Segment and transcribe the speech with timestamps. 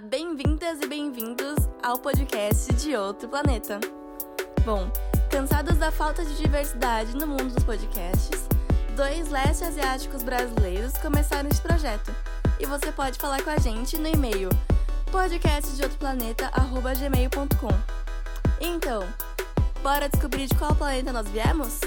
[0.00, 3.80] Bem-vindas e bem-vindos ao podcast de Outro Planeta.
[4.62, 4.92] Bom,
[5.30, 8.46] cansados da falta de diversidade no mundo dos podcasts,
[8.94, 12.14] dois leste asiáticos brasileiros começaram esse projeto.
[12.60, 14.50] E você pode falar com a gente no e-mail
[15.10, 17.72] podcastdeoutroplaneta@gmail.com.
[18.60, 19.00] Então,
[19.82, 21.80] bora descobrir de qual planeta nós viemos?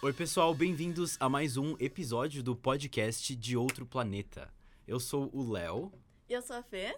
[0.00, 4.48] Oi, pessoal, bem-vindos a mais um episódio do podcast de Outro Planeta.
[4.88, 5.92] Eu sou o Léo
[6.32, 6.96] eu sou a Fê.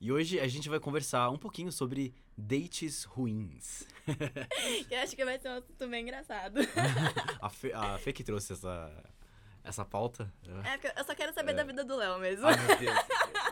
[0.00, 3.86] e hoje a gente vai conversar um pouquinho sobre dates ruins.
[4.90, 6.58] Eu acho que vai ser um assunto bem engraçado.
[7.40, 9.04] a, Fê, a Fê que trouxe essa,
[9.62, 10.32] essa pauta.
[10.64, 11.54] É, porque eu só quero saber É.
[11.54, 12.46] da vida do Léo mesmo.
[12.46, 12.96] Ai, meu Deus.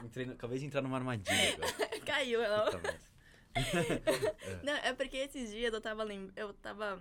[0.05, 1.57] Entrei acabei de entrar numa armadilha.
[2.05, 2.73] Caiu, Léo.
[2.73, 4.37] Merda.
[4.62, 6.05] Não, é porque esses dias eu tava
[6.37, 7.01] eu tava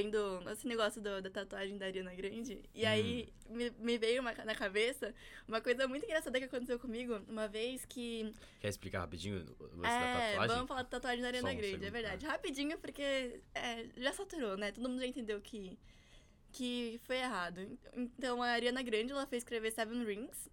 [0.00, 0.18] vendo
[0.52, 2.60] esse negócio do- da tatuagem da Ariana Grande.
[2.74, 5.14] E aí me, me veio uma- na cabeça
[5.48, 8.30] uma coisa muito engraçada que aconteceu comigo uma vez que.
[8.60, 10.54] Quer explicar rapidinho o lance da É, tatuagem?
[10.54, 12.26] vamos falar da tatuagem da Ariana um Grande, é segundo, verdade.
[12.26, 14.70] Rapidinho, porque é, já saturou, né?
[14.70, 15.78] Todo mundo já entendeu que,
[16.52, 17.60] que foi errado.
[17.94, 20.50] Então a Ariana Grande ela fez escrever Seven Rings,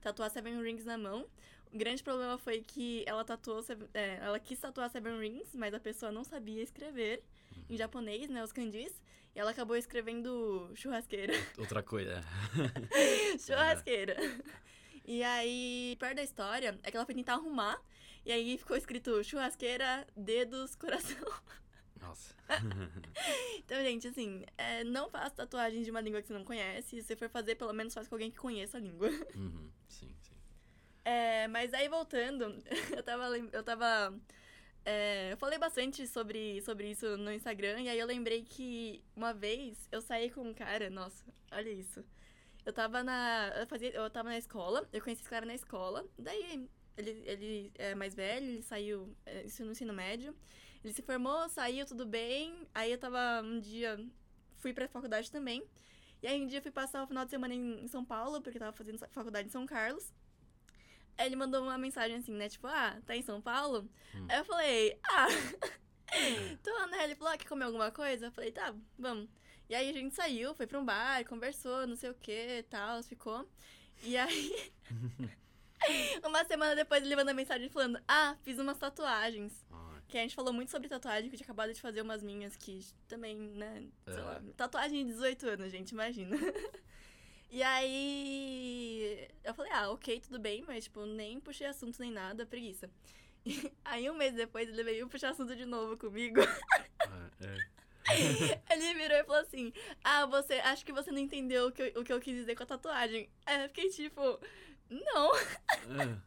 [0.00, 1.26] tatuar Seven Rings na mão.
[1.72, 3.60] O grande problema foi que ela tatuou,
[3.92, 7.24] é, ela quis tatuar Seven Rings, mas a pessoa não sabia escrever.
[7.68, 8.42] Em japonês, né?
[8.42, 9.02] Os kanjis.
[9.34, 11.32] E ela acabou escrevendo churrasqueira.
[11.58, 12.22] Outra coisa.
[13.44, 14.16] churrasqueira.
[15.04, 17.82] E aí, perto da história, é que ela foi tentar arrumar.
[18.24, 21.26] E aí ficou escrito churrasqueira, dedos, coração.
[22.00, 22.34] Nossa.
[23.56, 27.00] Então, gente, assim, é, não faça tatuagem de uma língua que você não conhece.
[27.00, 29.08] Se você for fazer, pelo menos faça com alguém que conheça a língua.
[29.34, 30.34] Uhum, Sim, sim.
[31.02, 32.62] É, mas aí, voltando,
[32.94, 33.38] eu tava...
[33.38, 34.14] Eu tava
[34.84, 37.80] é, eu falei bastante sobre, sobre isso no Instagram.
[37.82, 40.90] E aí eu lembrei que uma vez eu saí com um cara...
[40.90, 42.04] Nossa, olha isso.
[42.64, 43.52] Eu tava na...
[43.56, 44.88] Eu, fazia, eu tava na escola.
[44.92, 46.06] Eu conheci esse cara na escola.
[46.18, 48.46] Daí, ele, ele é mais velho.
[48.46, 50.34] Ele saiu é, isso no ensino médio.
[50.82, 52.68] Ele se formou, saiu, tudo bem.
[52.74, 53.98] Aí eu tava um dia.
[54.56, 55.64] Fui pra faculdade também.
[56.22, 58.56] E aí um dia eu fui passar o final de semana em São Paulo, porque
[58.56, 60.12] eu tava fazendo faculdade em São Carlos.
[61.16, 62.48] Aí ele mandou uma mensagem assim, né?
[62.48, 63.88] Tipo, ah, tá em São Paulo?
[64.14, 64.26] Hum.
[64.28, 65.26] Aí eu falei, ah,
[66.62, 67.04] tô, né?
[67.04, 68.26] Ele falou, ah, quer comer alguma coisa?
[68.26, 69.28] Eu falei, tá, vamos.
[69.68, 73.02] E aí a gente saiu, foi pra um bar, conversou, não sei o que tal,
[73.02, 73.48] ficou.
[74.02, 74.72] E aí.
[76.24, 79.52] uma semana depois ele manda mensagem falando, ah, fiz umas tatuagens.
[79.70, 82.22] Ai, Que a gente falou muito sobre tatuagem, que eu tinha acabado de fazer umas
[82.22, 83.86] minhas que também, né?
[84.06, 84.20] Sei É.
[84.20, 84.42] lá.
[84.56, 86.36] Tatuagem de 18 anos, gente, imagina.
[87.54, 89.28] E aí.
[89.44, 92.90] Eu falei, ah, ok, tudo bem, mas, tipo, nem puxei assunto nem nada, preguiça.
[93.84, 96.40] Aí um mês depois ele veio puxar assunto de novo comigo.
[96.40, 97.74] ai, é.
[98.74, 99.72] Ele virou e falou assim:
[100.02, 100.54] Ah, você.
[100.54, 102.66] Acho que você não entendeu o que eu, o que eu quis dizer com a
[102.66, 103.30] tatuagem.
[103.46, 104.20] Aí eu fiquei tipo,
[104.90, 105.32] não.
[105.34, 106.20] Ah.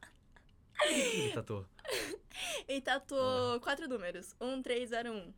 [0.80, 1.66] Que ele tatuou?
[2.68, 2.82] Ele Ah.
[2.82, 5.34] tatuou quatro números: 1301.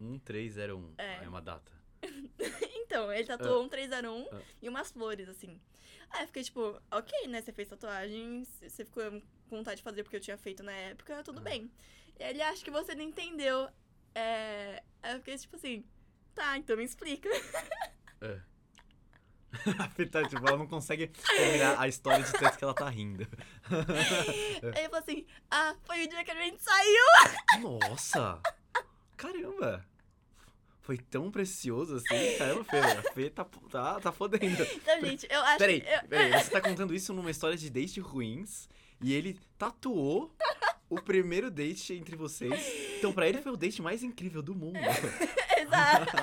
[0.00, 0.94] 1301.
[0.98, 1.18] É.
[1.20, 1.72] Ah, é uma data.
[2.86, 4.40] Então, ele tatuou um 301 Ah.
[4.62, 5.60] e umas flores, assim.
[6.10, 7.42] Aí eu fiquei tipo, ok, né?
[7.42, 11.22] Você fez tatuagem, você ficou com vontade de fazer porque eu tinha feito na época,
[11.24, 11.42] tudo Ah.
[11.42, 11.70] bem.
[12.18, 13.68] E ele acha que você não entendeu.
[14.14, 14.82] É...
[15.02, 15.84] Aí eu fiquei tipo assim,
[16.34, 17.28] tá, então me explica.
[18.20, 18.40] É.
[19.78, 23.26] A tá, tipo, ela não consegue terminar a história de tanto que ela tá rindo.
[24.74, 27.04] Aí ele falou assim, ah, foi o dia que a gente saiu.
[27.60, 28.40] Nossa!
[29.16, 29.84] Caramba!
[30.86, 32.38] Foi tão precioso assim?
[32.38, 34.62] Caramba, Fê, a Fê tá, tá, tá fodendo.
[34.72, 35.88] Então, gente, eu acho Peraí, que.
[35.88, 38.68] eu- peraí, você tá contando isso numa história de date ruins
[39.02, 40.32] e ele tatuou
[40.88, 42.54] o primeiro date entre vocês.
[42.98, 44.78] Então, pra ele foi o date mais incrível do mundo.
[45.58, 46.16] Exato.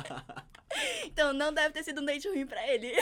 [1.03, 2.94] Então, não deve ter sido um date ruim pra ele.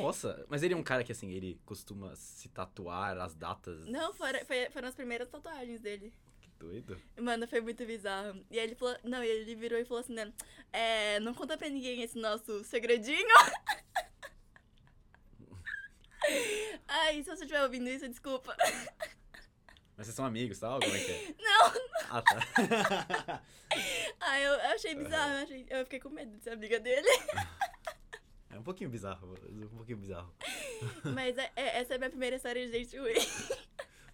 [0.00, 3.84] Nossa, mas ele é um cara que, assim, ele costuma se tatuar as datas.
[3.86, 6.12] Não, foram, foi- foram as primeiras tatuagens dele.
[6.58, 7.00] Doido.
[7.20, 8.44] Mano, foi muito bizarro.
[8.50, 8.96] E aí ele falou.
[9.04, 10.32] Não, e ele virou e falou assim, né?
[10.72, 13.28] É, não conta pra ninguém esse nosso segredinho.
[16.86, 18.56] Ai, se você estiver ouvindo isso, desculpa.
[19.96, 20.80] Mas vocês são amigos, tal?
[20.80, 21.34] Como é que é?
[21.40, 21.72] Não!
[22.10, 23.42] Ah, tá.
[24.20, 27.08] Ai, eu, eu achei bizarro, eu, achei- eu fiquei com medo de ser amiga dele.
[28.50, 30.34] É um pouquinho bizarro, um pouquinho bizarro.
[31.14, 33.14] Mas é- é- essa é a minha primeira história de date ruim.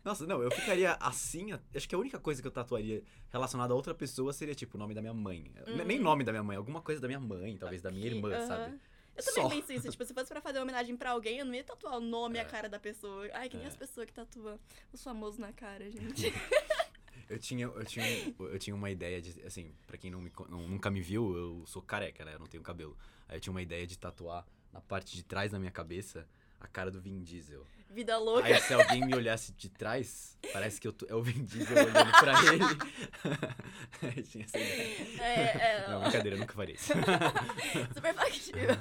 [0.05, 1.49] Nossa, não, eu ficaria assim.
[1.75, 4.79] Acho que a única coisa que eu tatuaria relacionada a outra pessoa seria, tipo, o
[4.79, 5.51] nome da minha mãe.
[5.67, 8.47] N- Nem nome da minha mãe, alguma coisa da minha mãe, talvez da minha irmã,
[8.47, 8.79] sabe?
[9.17, 9.49] Eu também Só.
[9.49, 9.91] penso isso.
[9.91, 12.37] Tipo, se fosse pra fazer uma homenagem pra alguém, eu não ia tatuar o nome
[12.37, 12.43] e É.
[12.43, 13.29] a cara da pessoa.
[13.33, 13.69] Ai, que nem É.
[13.69, 14.59] as pessoas que tatuam
[14.93, 16.33] os famosos na cara, gente.
[17.27, 18.05] Eu tinha, eu tinha,
[18.39, 21.65] eu tinha uma ideia de, assim, pra quem não me, não- nunca me viu, eu
[21.67, 22.35] sou careca, né?
[22.35, 22.95] Eu não tenho cabelo.
[23.27, 26.29] Aí eu tinha uma ideia de tatuar na parte de trás da minha cabeça
[26.61, 27.67] a cara do Vin Diesel.
[27.95, 28.49] Vida louca.
[28.49, 31.77] Aí se alguém me olhasse de trás, parece que eu tô, é o Vin Diesel
[31.77, 34.23] olhando pra ele.
[34.29, 35.23] Tinha essa ideia.
[35.23, 36.93] É, é, Não, brincadeira, eu nunca faria isso.
[37.95, 38.77] super factível.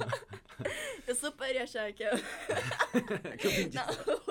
[1.05, 2.11] Eu super ia achar que eu.
[3.37, 4.23] que o Vin Diesel...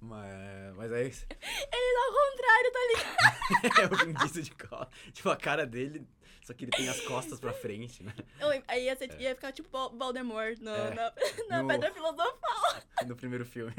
[0.00, 3.80] Mas, mas aí ele tá ao contrário, tá ligado?
[3.80, 4.88] é o Vin Diesel de costas.
[5.14, 6.06] Tipo, a cara dele,
[6.48, 8.14] só que ele tem as costas pra frente, né?
[8.66, 10.94] Aí ia, ser- ia ficar tipo Voldemort no, É.
[10.94, 11.12] na,
[11.50, 12.82] na No- Pedra Filosofal.
[13.06, 13.72] No primeiro filme.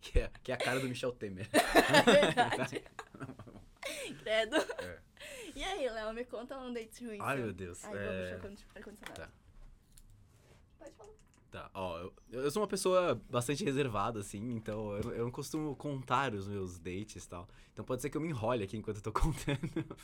[0.00, 1.46] que, é, que é a cara do Michel Temer.
[1.52, 2.82] É verdade.
[4.22, 4.56] Credo.
[4.56, 4.98] É.
[5.54, 7.18] E aí, Léo, me conta um date ruim.
[7.20, 7.44] Ai, seu.
[7.44, 7.84] meu Deus.
[7.84, 8.36] Ai, é...
[8.38, 9.20] vou puxar o ar-condicionado.
[9.20, 9.30] Tá.
[10.78, 11.10] Pode falar.
[11.50, 15.76] Tá, ó, eu, eu sou uma pessoa bastante reservada, assim, então eu, eu não costumo
[15.76, 17.46] contar os meus dates e tal.
[17.72, 19.96] Então pode ser que eu me enrole aqui enquanto eu tô contando.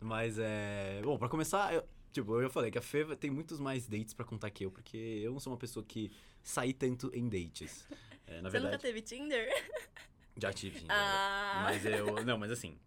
[0.00, 1.00] Mas é.
[1.02, 4.24] Bom, pra começar, eu, tipo, eu falei que a Fê tem muitos mais dates pra
[4.24, 6.10] contar que eu, porque eu não sou uma pessoa que
[6.42, 7.86] sai tanto em dates.
[8.26, 9.48] É, na Você nunca verdade, teve Tinder?
[10.36, 10.80] já tive.
[10.80, 11.62] Tinder, Ah.
[11.64, 12.24] Mas eu.
[12.24, 12.78] Não, mas assim.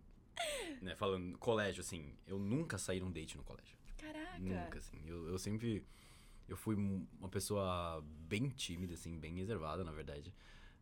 [0.81, 3.77] Né, falando, colégio, assim, eu nunca saí num date no colégio.
[3.97, 4.39] Caraca.
[4.39, 4.97] Nunca, assim.
[5.05, 5.85] Eu, eu sempre.
[6.47, 10.33] Eu fui um- uma pessoa bem tímida, assim, bem reservada, na verdade.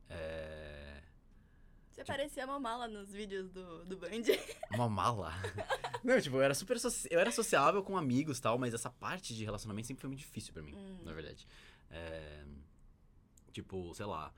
[0.09, 1.01] É.
[1.99, 4.09] Você parecia uma mala nos vídeos do, do Band.
[4.73, 5.33] Uma mala.
[6.03, 6.79] Não, tipo, eu era super.
[6.79, 10.07] soci- Eu era sociável com amigos e tal, mas essa parte de relacionamento sempre foi
[10.09, 10.99] muito difícil pra mim, Hum.
[11.03, 11.45] na verdade.
[11.89, 12.45] É,
[13.51, 14.33] Tipo, sei lá.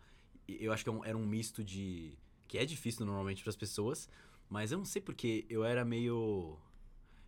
[0.48, 2.18] Eu acho que é era um misto de.
[2.48, 4.10] Que é difícil normalmente pras pessoas,
[4.50, 6.58] mas eu não sei porque eu era meio.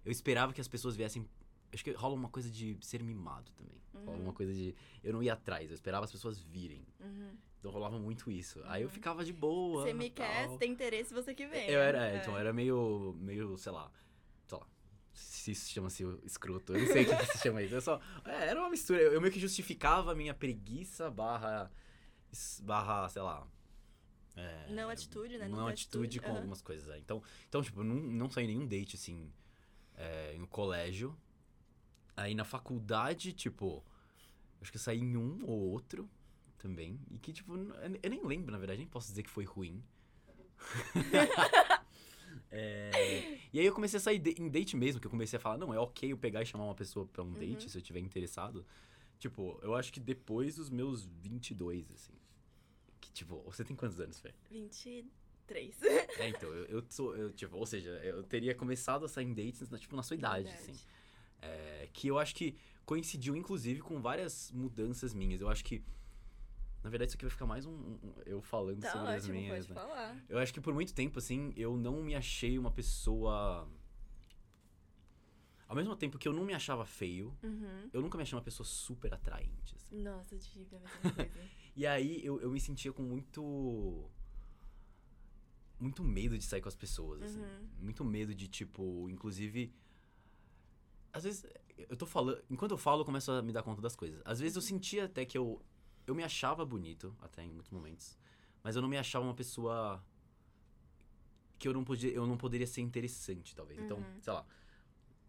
[0.03, 1.27] Eu esperava que as pessoas viessem.
[1.71, 3.81] Acho que rola uma coisa de ser mimado também.
[3.93, 4.23] Rola Uhum.
[4.23, 4.75] uma coisa de.
[5.03, 6.85] Eu não ia atrás, eu esperava as pessoas virem.
[6.99, 7.37] Uhum.
[7.63, 8.61] Então rolava muito isso.
[8.65, 8.93] Aí eu Uhum.
[8.93, 9.83] ficava de boa.
[9.83, 10.51] Você me quer, tal.
[10.51, 11.69] se tem interesse, você que vem.
[11.69, 11.85] Eu né?
[11.87, 13.89] era, é, então, eu era meio, meio, sei lá,
[14.45, 14.67] sei lá,
[15.13, 18.49] se isso chama-se escroto, eu não sei o que, se chama isso, eu só, é,
[18.49, 21.71] era uma mistura, eu, eu meio que justificava a minha preguiça barra,
[22.63, 23.47] barra, sei lá,
[24.35, 25.47] é, Não atitude, né?
[25.47, 26.35] Não Não atitude atitude, com aham.
[26.39, 26.99] algumas coisas, é.
[26.99, 29.31] então, então, tipo, não, não saí nenhum date, assim,
[29.95, 31.17] é, no colégio,
[32.13, 33.81] aí na faculdade, tipo,
[34.61, 36.09] acho que eu saí em um ou outro
[36.63, 39.83] também, e que, tipo, eu nem lembro, na verdade, nem posso dizer que foi ruim.
[42.55, 45.39] É, e aí eu comecei a sair de- em date mesmo, que eu comecei a
[45.39, 47.69] falar, não, é ok eu pegar e chamar uma pessoa pra um date, Uhum.
[47.69, 48.63] se eu tiver interessado.
[49.17, 52.13] Tipo, eu acho que depois dos meus 22, assim.
[53.01, 54.33] Que, tipo, você tem quantos anos, Fê?
[54.51, 55.81] 23.
[55.81, 59.33] É, então, eu, eu sou, eu, tipo, ou seja, eu teria começado a sair em
[59.33, 60.71] dates, na- tipo, na sua idade, Verdade.
[60.71, 60.79] assim.
[61.41, 62.55] É, que eu acho que
[62.85, 65.41] coincidiu, inclusive, com várias mudanças minhas.
[65.41, 65.83] Eu acho que,
[66.83, 69.39] na verdade, isso aqui vai ficar mais um, um- eu falando Tá sobre as ótimo,
[69.39, 69.75] minhas, pode né?
[69.87, 70.23] falar.
[70.27, 73.67] Eu acho que por muito tempo, assim, eu não me achei uma pessoa.
[75.67, 77.89] Ao mesmo tempo que eu não me achava feio, Uhum.
[77.93, 79.75] eu nunca me achei uma pessoa super atraente.
[79.75, 79.97] assim.
[80.01, 81.31] Nossa, eu tive a mesma coisa.
[81.75, 84.07] E aí eu, eu me sentia com muito.
[85.79, 87.41] Muito medo de sair com as pessoas, assim.
[87.41, 87.67] Uhum.
[87.79, 89.73] Muito medo de, tipo, inclusive.
[91.11, 91.45] Às vezes,
[91.89, 92.43] eu tô falando.
[92.49, 94.21] Enquanto eu falo, eu começo a me dar conta das coisas.
[94.23, 95.59] Às vezes eu sentia até que eu.
[96.05, 98.17] Eu me achava bonito, até em muitos momentos.
[98.63, 100.03] Mas eu não me achava uma pessoa.
[101.59, 103.79] Que eu não, podia, eu não poderia ser interessante, talvez.
[103.79, 104.21] Então, Uhum.
[104.21, 104.45] sei lá.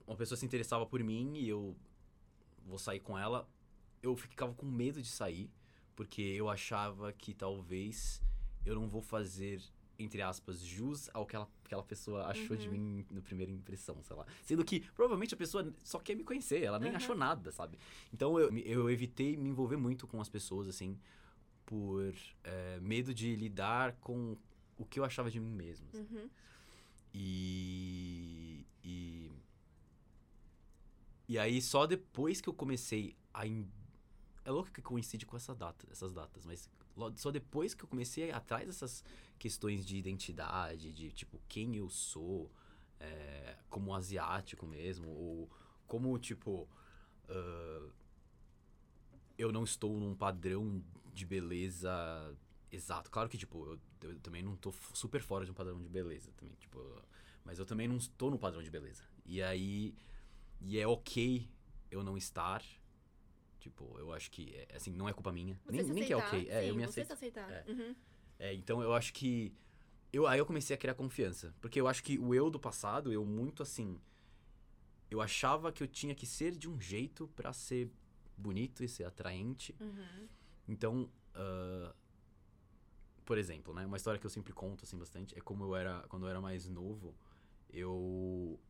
[0.06, 1.76] Uma pessoa se interessava por mim e eu
[2.66, 3.48] vou sair com ela.
[4.02, 5.50] Eu ficava com medo de sair,
[5.94, 8.20] porque eu achava que talvez
[8.66, 9.62] eu não vou fazer,
[9.98, 12.72] entre aspas, jus ao que ela, aquela pessoa achou de Uhum.
[12.74, 14.26] mim na primeira impressão, sei lá.
[14.42, 16.96] Sendo que provavelmente a pessoa só quer me conhecer, ela nem Uhum.
[16.96, 17.78] achou nada, sabe?
[18.12, 20.98] Então eu, eu evitei me envolver muito com as pessoas, assim,
[21.66, 24.36] por é, medo de lidar com
[24.76, 25.86] o que eu achava de mim mesmo.
[25.92, 26.06] assim.
[26.10, 26.28] Uhum.
[27.14, 29.30] E, e.
[31.28, 33.46] E aí, só depois que eu comecei a.
[33.46, 33.68] em-
[34.44, 36.68] É louco que coincide com essa data, essas datas, mas
[37.16, 39.02] só depois que eu comecei a ir atrás dessas
[39.38, 42.50] questões de identidade, de tipo, quem eu sou,
[43.00, 45.50] é, como asiático mesmo, ou
[45.86, 46.68] como, tipo.
[47.28, 47.90] ah,
[49.36, 51.90] eu não estou num padrão de beleza
[52.70, 53.10] exato.
[53.10, 53.64] Claro que, tipo,
[54.02, 56.78] eu, eu também não f- super fora de um padrão de beleza também, tipo,
[57.44, 59.02] mas eu também não estou no padrão de beleza.
[59.24, 59.94] E aí,
[60.60, 61.48] e é ok
[61.90, 62.62] eu não estar,
[63.60, 66.16] tipo, eu acho que, é, assim, não é culpa minha, Você nem, nem que é
[66.16, 67.06] ok, é, sim, eu me você aceito.
[67.08, 67.50] se aceitar.
[67.50, 67.64] É.
[67.70, 67.94] Uhum.
[68.38, 69.52] É, então eu acho que.
[70.12, 71.54] Eu, aí eu comecei a criar confiança.
[71.60, 73.98] Porque eu acho que o eu do passado, eu muito assim.
[75.10, 77.90] Eu achava que eu tinha que ser de um jeito pra ser
[78.36, 79.74] bonito e ser atraente.
[79.80, 80.28] Uhum.
[80.66, 81.94] Então, ah,
[83.24, 83.86] por exemplo, né?
[83.86, 86.40] Uma história que eu sempre conto assim bastante é como eu era quando eu era
[86.40, 87.14] mais novo,
[87.72, 88.60] eu-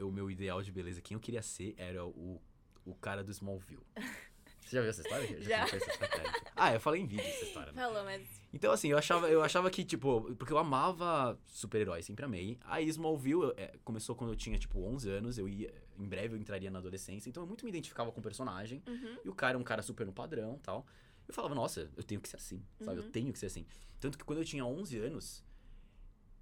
[0.00, 2.40] o meu ideal de beleza, quem eu queria ser era o,
[2.84, 3.86] o cara do Smallville.
[4.64, 5.26] Você já viu essa história?
[5.30, 5.64] Eu Já.
[5.64, 6.40] contei essa história.
[6.62, 7.72] Ah, eu falei em vídeo essa história.
[7.72, 7.80] né?
[7.82, 8.20] Falou, mas.
[8.52, 12.58] Então, assim, eu achava, eu achava que, tipo, porque eu amava super-heróis, sempre amei.
[12.64, 16.34] Aí Smallville eu, é, começou quando eu tinha, tipo, 11 anos, eu ia, em breve
[16.34, 18.82] eu entraria na adolescência, então eu muito me identificava com o personagem.
[18.86, 19.16] Uhum.
[19.24, 20.84] E o cara é um cara super no padrão tal.
[21.26, 22.98] Eu falava, nossa, eu tenho que ser assim, sabe?
[22.98, 23.10] Eu Uhum.
[23.10, 23.64] tenho que ser assim.
[23.98, 25.42] Tanto que quando eu tinha 11 anos,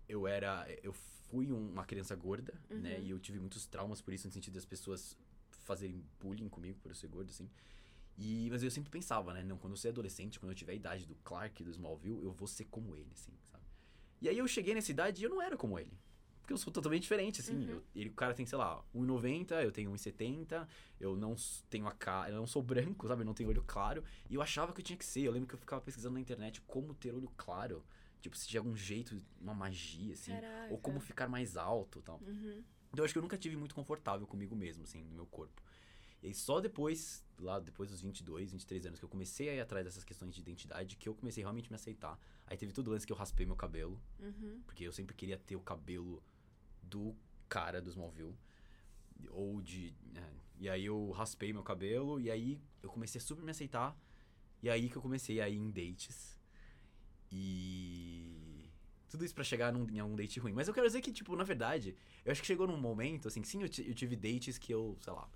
[0.08, 0.66] eu era.
[0.82, 2.96] Eu fui um- uma criança gorda, né?
[2.96, 3.04] Uhum.
[3.04, 5.16] E eu tive muitos traumas por isso, no sentido das pessoas
[5.64, 7.48] fazerem bullying comigo por eu ser gordo, assim.
[8.18, 9.44] E, mas eu sempre pensava, né?
[9.44, 12.32] Não, quando eu ser adolescente, quando eu tiver a idade do Clark do Smallville, eu
[12.32, 13.62] vou ser como ele, assim, sabe?
[14.20, 15.96] E aí eu cheguei nessa idade e eu não era como ele.
[16.40, 17.54] Porque eu sou totalmente diferente, assim.
[17.54, 17.68] Uhum.
[17.70, 20.66] Eu- ele, o cara tem, sei lá, 1,90, eu tenho 1,70,
[20.98, 21.36] eu não
[21.70, 23.22] tenho a cara, eu não sou branco, sabe?
[23.22, 24.02] Eu não tenho olho claro.
[24.28, 25.20] E eu achava que eu tinha que ser.
[25.20, 27.84] Eu lembro que eu ficava pesquisando na internet como ter olho claro.
[28.20, 30.32] Tipo, se tinha algum jeito, uma magia, assim.
[30.32, 30.72] Caraca.
[30.72, 32.18] Ou como ficar mais alto e tal.
[32.26, 32.64] Uhum.
[32.90, 35.62] Então eu acho que eu nunca tive muito confortável comigo mesmo, assim, no meu corpo.
[36.22, 39.60] E aí só depois, lá depois dos 22, 23 anos, que eu comecei a ir
[39.60, 42.18] atrás dessas questões de identidade, que eu comecei realmente a me aceitar.
[42.46, 44.60] Aí teve todo o lance que eu raspei meu cabelo, Uhum.
[44.66, 46.22] porque eu sempre queria ter o cabelo
[46.82, 47.14] do
[47.48, 48.34] cara do Smallville.
[49.30, 49.94] Ou de.
[50.14, 53.96] é, e aí eu raspei meu cabelo, e aí eu comecei a super me aceitar.
[54.62, 56.40] E aí que eu comecei a ir em dates.
[57.30, 58.64] E.
[59.08, 60.52] Tudo isso pra chegar num, em algum date ruim.
[60.52, 63.42] Mas eu quero dizer que, tipo, na verdade, eu acho que chegou num momento, assim,
[63.42, 65.28] sim, eu, eu tive dates que eu, sei lá,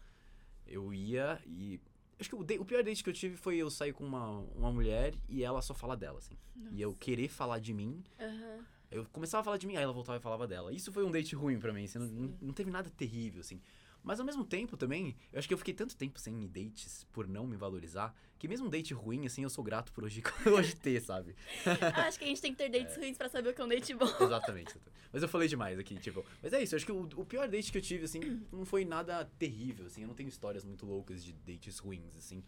[0.67, 1.81] eu ia e.
[2.21, 4.29] Acho que o, da- o pior date que eu tive foi eu sair com uma,
[4.55, 6.37] uma mulher e ela só fala dela, assim.
[6.71, 8.03] E eu querer falar de mim.
[8.21, 8.65] Aham.
[8.91, 10.73] Eu começava a falar de mim, aí ela voltava e falava dela.
[10.73, 13.61] Isso foi um date ruim pra mim, assim, não, não teve nada terrível, assim.
[14.03, 17.29] Mas ao mesmo tempo também, eu acho que eu fiquei tanto tempo sem dates por
[17.29, 20.75] não me valorizar, que mesmo um date ruim, assim, eu sou grato por hoje, hoje
[20.75, 21.37] ter, sabe?
[21.95, 23.69] Acho que a gente tem que ter dates ruins pra saber o que é um
[23.69, 24.07] date bom.
[24.21, 24.75] Exatamente.
[25.13, 26.25] Mas eu falei demais aqui, tipo.
[26.43, 28.65] Mas é isso, eu acho que o, o pior date que eu tive, assim, não
[28.65, 30.03] foi nada terrível, assim.
[30.03, 32.43] Eu não tenho histórias muito loucas de dates ruins, assim.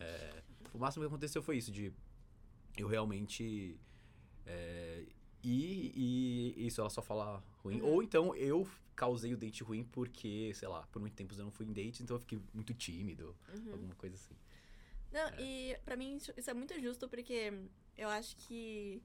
[0.00, 0.42] É,
[0.74, 1.92] o máximo que aconteceu foi isso, de
[2.76, 3.78] eu realmente.
[4.44, 5.04] É,
[5.42, 7.80] ir e isso, ela só falar ruim.
[7.80, 7.88] Uhum.
[7.88, 11.50] Ou então eu causei o date ruim porque, sei lá, por muito tempo eu não
[11.50, 13.72] fui em date, então eu fiquei muito tímido, Uhum.
[13.72, 14.34] alguma coisa assim.
[15.12, 17.52] Não, e pra mim isso isso é muito justo porque
[17.96, 19.02] eu acho que.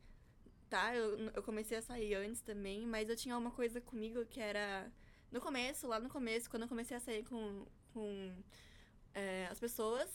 [0.70, 4.40] Tá, eu, eu comecei a sair antes também, mas eu tinha uma coisa comigo que
[4.40, 4.90] era.
[5.30, 8.34] No começo, lá no começo, quando eu comecei a sair com, com
[9.14, 10.10] é, as pessoas,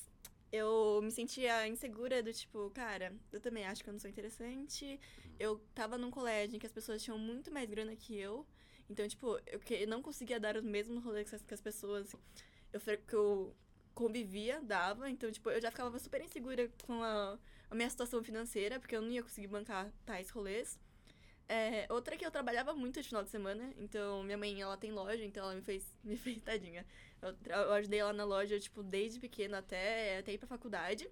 [0.57, 5.01] eu me sentia insegura do tipo, cara, eu também acho que eu não sou interessante.
[5.39, 8.47] Eu tava num colégio em que as pessoas tinham muito mais grana que eu.
[8.89, 12.15] Então, tipo, eu, que, não conseguia dar os mesmos rolês que as, pessoas
[12.73, 13.55] eu, que eu
[13.95, 15.11] convivia, dava.
[15.11, 17.39] Então, tipo, eu já ficava super insegura com a,
[17.71, 20.79] a minha situação financeira, porque eu não ia conseguir bancar tais rolês.
[21.49, 24.77] É, outra é que eu trabalhava muito de final de semana, então minha mãe, ela
[24.77, 26.85] tem loja, então ela me fez, me fez tadinha.
[27.23, 31.09] Eu, eu ajudei ela na loja, tipo, desde pequena até, até ir pra faculdade.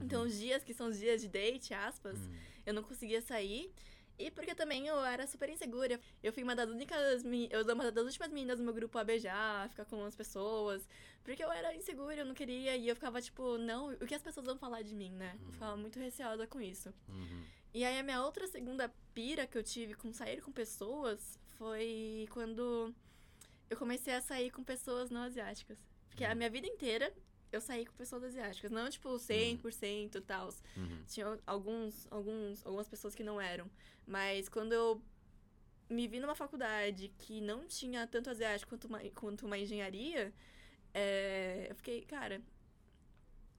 [0.00, 2.36] Então, os dias que são os dias de date, aspas, Hum.
[2.66, 3.72] eu não conseguia sair.
[4.18, 5.98] E porque também eu era super insegura.
[6.22, 7.24] Eu fui uma das únicas.
[7.50, 10.14] Eu sou uma das últimas meninas do meu grupo a beijar, a ficar com as
[10.14, 10.86] pessoas.
[11.24, 12.76] Porque eu era insegura, eu não queria.
[12.76, 15.36] E eu ficava tipo, não, o que as pessoas vão falar de mim, né?
[15.46, 16.92] Eu ficava muito receosa com isso.
[17.08, 17.44] Uhum.
[17.72, 22.28] E aí a minha outra segunda pira que eu tive com sair com pessoas foi
[22.30, 22.94] quando
[23.70, 25.78] eu comecei a sair com pessoas não asiáticas.
[26.08, 26.36] Porque a Hum.
[26.36, 27.14] minha vida inteira
[27.52, 28.70] eu saí com pessoas asiáticas.
[28.70, 30.48] Não, tipo, 100% e tal.
[30.76, 31.04] Uhum.
[31.06, 33.70] Tinha alguns, alguns, algumas pessoas que não eram.
[34.06, 35.02] Mas quando eu
[35.88, 40.32] me vi numa faculdade que não tinha tanto asiático quanto uma, quanto uma engenharia,
[40.94, 42.40] é, eu fiquei, cara,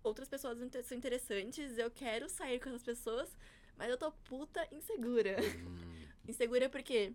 [0.03, 3.35] outras pessoas são interessantes, eu quero sair com essas pessoas,
[3.77, 5.37] mas eu tô puta insegura.
[5.41, 6.01] Hum.
[6.27, 7.13] insegura porque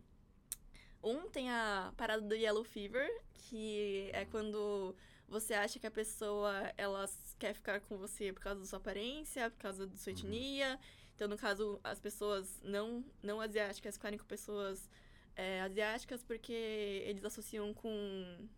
[1.06, 4.94] um tem a parada do yellow fever, que é quando
[5.28, 7.08] você acha que a pessoa ela
[7.38, 10.18] quer ficar com você por causa da sua aparência, por causa da sua Uhum.
[10.18, 10.78] etnia.
[11.14, 14.88] Então, no caso, as pessoas não, não asiáticas ficarem com pessoas
[15.34, 18.48] é, asiáticas porque eles associam com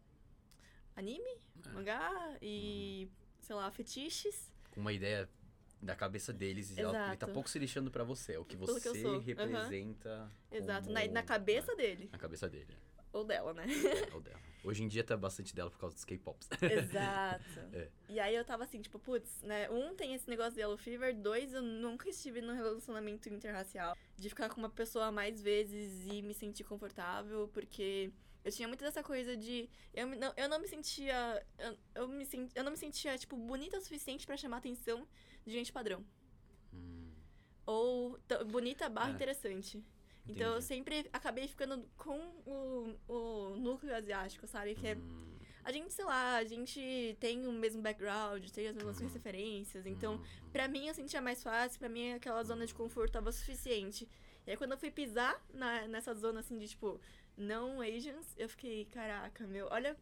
[0.96, 1.68] anime, É.
[1.70, 3.08] mangá e,
[3.40, 4.52] sei lá, fetiches.
[4.70, 5.28] com uma ideia
[5.80, 8.34] da cabeça deles e ela, ele tá pouco se lixando pra você.
[8.34, 10.30] É o que você que representa.
[10.50, 12.08] Exato, como- na, na cabeça dele.
[12.12, 12.74] Na cabeça dele.
[13.12, 13.64] Ou dela, né?
[13.66, 14.38] É, o dela.
[14.62, 16.48] Hoje em dia tá bastante dela por causa dos K-pops.
[16.60, 17.44] Exato.
[17.72, 17.88] É.
[18.08, 19.68] E aí eu tava assim, tipo, putz, né?
[19.70, 21.14] Um, tem esse negócio de Yellow Fever.
[21.14, 23.96] Dois, eu nunca estive num relacionamento interracial.
[24.16, 28.10] De ficar com uma pessoa mais vezes e me sentir confortável, porque
[28.44, 29.68] eu tinha muito dessa coisa de.
[29.94, 31.42] Eu, não, eu não me sentia.
[31.58, 35.06] Eu, eu, me sen- eu não me sentia, tipo, bonita o suficiente pra chamar atenção
[35.48, 36.04] de gente padrão.
[36.72, 37.10] Hum,
[37.66, 38.18] Ou
[38.50, 39.12] bonita barra É.
[39.14, 39.82] interessante.
[40.26, 40.64] Então eu entendi.
[40.66, 44.74] sempre acabei ficando com o, o núcleo asiático, sabe?
[44.74, 48.76] Que é Hum, a gente, sei lá, a gente tem o mesmo background, tem as
[48.76, 49.86] mesmas referências.
[49.86, 50.50] Então, Uhum.
[50.52, 54.08] pra mim, eu sentia mais fácil, pra mim, aquela zona de conforto tava suficiente.
[54.46, 56.98] E aí, quando eu fui pisar na, nessa zona, assim, de, tipo,
[57.36, 59.94] não Asians, eu fiquei, caraca, meu, olha...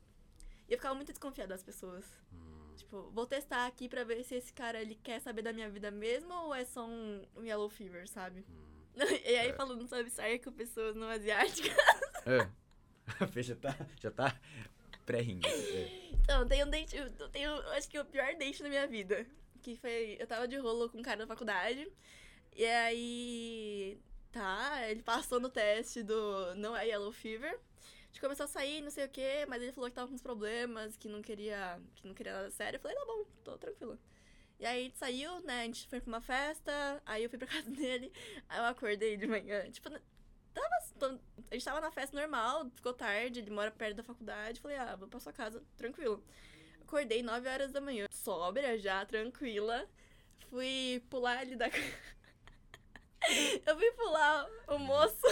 [0.69, 2.05] E eu ficava muito desconfiada das pessoas.
[2.33, 2.46] Hum.
[2.77, 5.91] Tipo, vou testar aqui pra ver se esse cara, ele quer saber da minha vida
[5.91, 8.45] mesmo ou é só um, um yellow fever, sabe?
[8.49, 8.67] Hum.
[9.25, 9.53] E aí, É.
[9.53, 11.77] falando sobre sair com pessoas não asiáticas.
[12.27, 12.49] É.
[13.33, 14.41] Fê já tá, já tá
[15.05, 15.47] pré-rindo.
[15.47, 16.11] É.
[16.23, 19.27] Então, tem um date, eu tenho, acho que o pior date da minha vida.
[19.63, 21.87] Que foi, eu tava de rolo com um cara da faculdade.
[22.55, 23.99] E aí,
[24.33, 27.59] tá, ele passou no teste do não é yellow fever.
[28.17, 30.23] Gente começou a sair, não sei o que, mas ele falou que tava com uns
[30.23, 32.79] problemas, que não queria, que não queria nada sério.
[32.79, 33.99] Eu falei, tá bom, tô tranquilo.
[34.59, 36.73] E aí a gente saiu, né, a gente foi pra uma festa,
[37.05, 38.11] aí eu fui pra casa dele,
[38.49, 41.21] aí eu acordei de manhã, tipo, tava,
[41.51, 44.97] a gente tava na festa normal, ficou tarde, ele mora perto da faculdade, falei, ah,
[44.97, 46.25] vou pra sua casa, tranquilo.
[46.81, 49.87] Acordei 9 horas da manhã, sóbria já, tranquila,
[50.49, 51.67] fui pular ali da...
[53.67, 55.27] Eu fui pular o moço.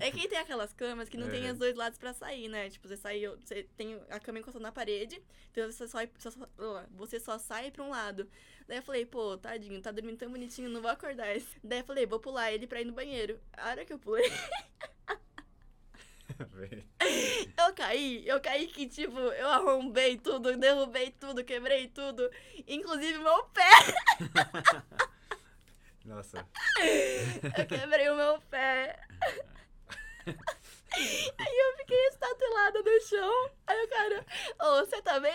[0.00, 1.52] É que tem aquelas camas que não tem É.
[1.52, 2.68] os dois lados pra sair, né?
[2.70, 5.98] Tipo, você saiu, você tem a cama encostada na parede, então você só-
[6.90, 8.28] você só sai pra um lado.
[8.68, 11.56] Daí eu falei, pô, tadinho, tá dormindo tão bonitinho, não vou acordar esse.
[11.64, 13.40] Daí eu falei, vou pular ele pra ir no banheiro.
[13.56, 14.30] A hora que eu pulei,
[17.58, 22.30] eu caí, eu caí que, tipo, eu arrombei tudo, derrubei tudo, quebrei tudo,
[22.66, 23.68] inclusive meu pé.
[26.04, 26.46] Nossa.
[27.58, 28.98] Eu quebrei o meu pé.
[30.26, 33.50] Aí eu fiquei estatelada no chão.
[33.66, 34.26] Aí o cara,
[34.60, 35.34] ô, você tá bem?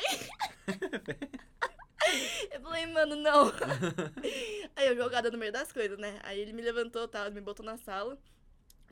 [2.51, 3.51] Eu falei, mano, não.
[4.75, 6.19] Aí eu jogada no meio das coisas, né?
[6.23, 8.17] Aí ele me levantou, tal, me botou na sala.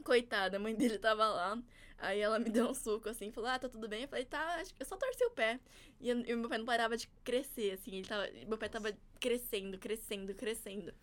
[0.03, 1.57] Coitada, a mãe dele tava lá.
[1.97, 4.01] Aí ela me deu um suco, assim, falou, ah, tá tudo bem?
[4.03, 5.59] Eu falei, tá, acho que eu só torci o pé.
[6.01, 8.91] E, eu- e meu pé não parava de crescer, assim, ele tava, meu pé tava
[9.19, 10.93] crescendo, crescendo, crescendo.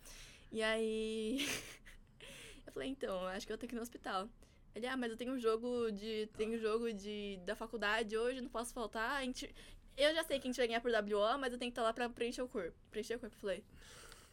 [0.53, 1.39] E aí,
[2.67, 4.29] eu falei, então, acho que eu tenho que ir no hospital.
[4.75, 8.39] Ele, ah, mas eu tenho um jogo de, tenho um jogo de, da faculdade hoje,
[8.39, 9.19] não posso faltar.
[9.19, 9.51] A gente,
[9.97, 11.81] eu já sei que a gente vai ganhar por WO, mas eu tenho que estar
[11.81, 12.77] lá pra preencher o corpo.
[12.91, 13.63] Preencher o corpo, eu falei,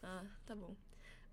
[0.03, 0.75] ah, tá bom.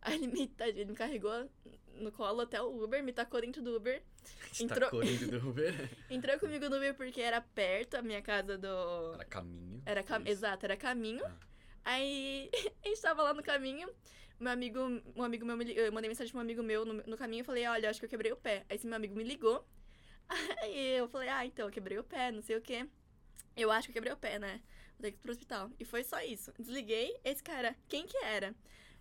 [0.00, 1.50] Aí ele me, ele me carregou
[1.96, 4.02] no colo até o Uber, me tacou dentro do Uber.
[4.58, 5.04] Entrou- Entrou...
[5.04, 5.90] dentro do Uber.
[6.08, 9.14] Entrou comigo no Uber porque era perto a minha casa do.
[9.16, 9.82] Era caminho.
[9.84, 10.22] Era cam...
[10.24, 11.26] Exato, era caminho.
[11.26, 11.36] Ah.
[11.84, 12.50] Aí
[12.84, 13.86] a gente tava lá no caminho.
[14.38, 14.78] Meu amigo,
[15.16, 17.44] um amigo meu, me eu mandei mensagem pra um amigo meu no, no caminho e
[17.44, 18.64] falei, olha, acho que eu quebrei o pé.
[18.68, 19.66] Aí esse meu amigo me ligou.
[20.62, 22.86] Aí eu falei, ah, então, eu quebrei o pé, não sei o quê.
[23.56, 24.60] Eu acho que eu quebrei o pé, né?
[24.92, 25.70] Vou ter que ir pro hospital.
[25.80, 26.52] E foi só isso.
[26.58, 28.54] Desliguei, esse cara, quem que era?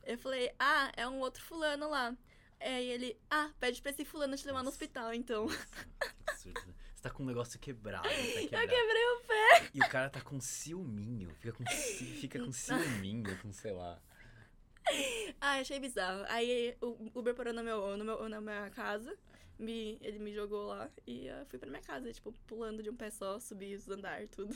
[0.04, 2.16] Eu falei, ah, é um outro fulano lá.
[2.60, 4.76] Aí ele, ah, pede pra esse fulano te levar no Nossa.
[4.76, 5.48] hospital, então.
[5.48, 6.76] Que absurdo?
[6.96, 8.08] Você tá com um negócio quebrado.
[8.08, 9.70] Tá Eu quebrei o pé.
[9.76, 11.30] E o cara tá com ciúminho.
[11.36, 14.02] Fica com, fica com ciúminho, com sei lá.
[15.42, 16.26] Ah, achei bizarro.
[16.30, 19.16] Aí o Uber parou no meu, no meu, na minha casa.
[19.60, 22.96] Me, ele me jogou lá e eu fui pra minha casa, tipo, pulando de um
[22.96, 24.56] pé só, subi os andares, tudo.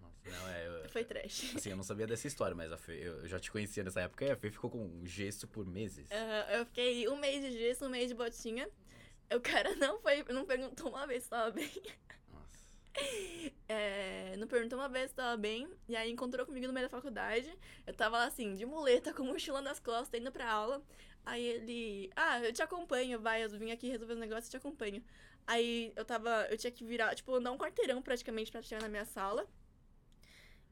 [0.00, 0.66] Nossa, não, é.
[0.84, 1.56] eu- Foi trash.
[1.56, 4.24] Assim, eu não sabia dessa história, mas a Fê, eu já te conhecia nessa época
[4.24, 6.08] e a Fê ficou com gesso por meses.
[6.12, 8.68] Aham, eu fiquei um mês de gesso, um mês de botinha.
[9.34, 11.70] O cara não foi, não perguntou uma vez se tava bem.
[13.68, 15.68] É, não perguntou uma vez se tava bem.
[15.88, 17.52] E aí encontrou comigo no meio da faculdade.
[17.86, 20.82] Eu tava lá assim, de muleta, com mochila nas costas, indo pra aula.
[21.24, 24.56] Aí ele, ah, eu te acompanho, vai, eu vim aqui resolver os negócios, eu te
[24.58, 25.02] acompanho.
[25.46, 28.88] Aí eu tava, eu tinha que virar, tipo, andar um quarteirão praticamente pra chegar na
[28.88, 29.46] minha sala.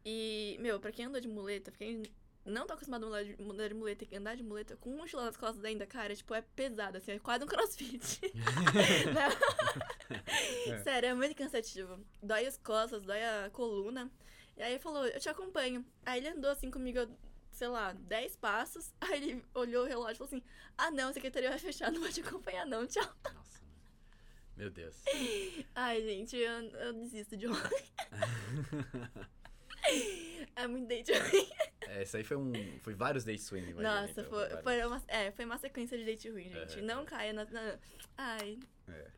[0.05, 2.03] E, meu, pra quem anda de muleta, quem
[2.44, 5.24] não tá acostumado a andar de, andar de muleta e andar de muleta com mochila
[5.24, 8.20] nas costas ainda, cara, tipo, é pesado, assim, é quase um crossfit.
[9.14, 10.83] Não.
[10.83, 12.05] Sério, é muito cansativo.
[12.22, 14.11] Dói as costas, dói a coluna.
[14.57, 15.85] E aí ele falou, eu te acompanho.
[16.05, 17.00] Aí ele andou assim comigo,
[17.52, 18.92] sei lá, 10 passos.
[19.00, 20.42] Aí ele olhou o relógio e falou assim:
[20.76, 23.09] Ah, não, a secretaria vai fechar, não vou te acompanhar, não, tchau.
[23.33, 23.62] Nossa.
[24.57, 24.96] Meu Deus.
[25.74, 27.62] Ai, gente, eu, eu desisto de homem.
[30.55, 31.49] É muito date ruim.
[31.88, 32.53] É, esse aí foi um.
[32.81, 34.62] Foi vários dates swing, imagina, Nossa, então, foi, vários.
[34.62, 36.79] foi, uma, é, foi uma sequência de date ruim, gente.
[36.79, 37.05] É, não é.
[37.05, 37.79] caia na, na-
[38.18, 38.59] Ai.
[38.87, 39.11] É.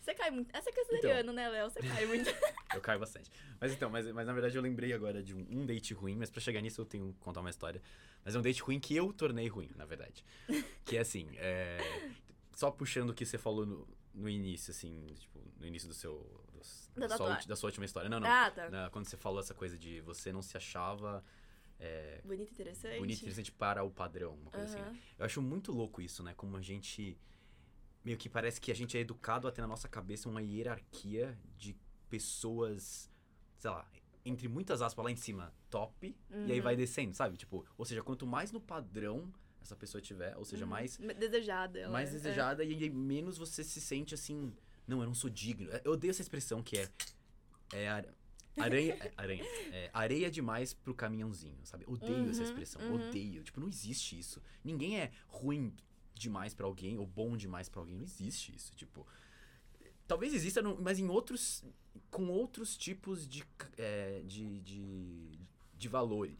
[0.00, 0.54] Você cai muito.
[0.56, 1.68] Essa é canceriano, né, Léo?
[1.68, 2.30] Você cai muito.
[2.74, 3.30] Eu caio bastante.
[3.60, 6.30] Mas então, mas, mas na verdade eu lembrei agora de um, um date ruim, mas
[6.30, 7.82] pra chegar nisso eu tenho que contar uma história.
[8.24, 10.24] Mas é um date ruim que eu tornei ruim, na verdade.
[10.84, 11.78] Que é assim, é,
[12.54, 16.46] só puxando o que você falou no, no início, assim, tipo, no início do seu.
[16.96, 18.08] Da da, sua, da sua última história.
[18.08, 18.28] Não, não.
[18.28, 18.68] Ah, tá.
[18.70, 21.24] Na- quando você falou essa coisa de você não se achava
[21.80, 22.98] é, Bonito e interessante.
[22.98, 24.80] bonito interessante para o padrão, uma coisa assim.
[24.80, 24.96] Aham.
[25.18, 26.34] Eu acho muito louco isso, né?
[26.34, 27.16] Como a gente.
[28.04, 31.38] Meio que parece que a gente é educado a ter na nossa cabeça uma hierarquia
[31.56, 31.76] de
[32.08, 33.10] pessoas
[33.58, 33.84] sei lá,
[34.24, 36.46] entre muitas aspas lá em cima, top, Uhum.
[36.46, 37.36] e aí vai descendo, sabe?
[37.36, 40.70] Tipo, ou seja, quanto mais no padrão essa pessoa tiver, ou seja, Uhum.
[40.70, 41.88] mais Desejada.
[41.88, 42.12] mais é.
[42.12, 44.54] desejada e menos você se sente assim,
[44.88, 45.70] não, eu não sou digno.
[45.84, 46.88] Eu odeio essa expressão que é
[47.72, 48.06] é ar-
[48.58, 51.84] aranha, é, aranha, é, areia demais pro caminhãozinho, sabe?
[51.86, 52.94] Odeio essa Uhum, expressão, uhum.
[52.94, 53.44] odeio.
[53.44, 54.42] Tipo, não existe isso.
[54.64, 55.72] Ninguém é ruim
[56.14, 59.06] demais pra alguém ou bom demais pra alguém, não existe isso, tipo.
[60.06, 61.62] Talvez exista, mas em outros
[62.10, 63.44] com outros tipos de
[63.76, 65.37] é, de, de
[65.78, 66.36] de valores,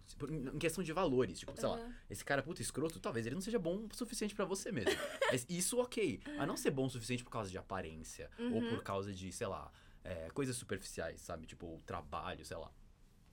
[0.52, 3.58] em questão de valores, tipo, sei lá, esse cara puta escroto, talvez ele não seja
[3.58, 4.90] bom o suficiente pra você mesmo.
[5.30, 6.20] Mas isso ok.
[6.38, 8.30] A não ser bom o suficiente por causa de aparência.
[8.38, 8.68] Ou Uhum.
[8.70, 9.70] por causa de, sei lá,
[10.02, 11.46] é, coisas superficiais, sabe?
[11.46, 12.72] Tipo, o trabalho, sei lá.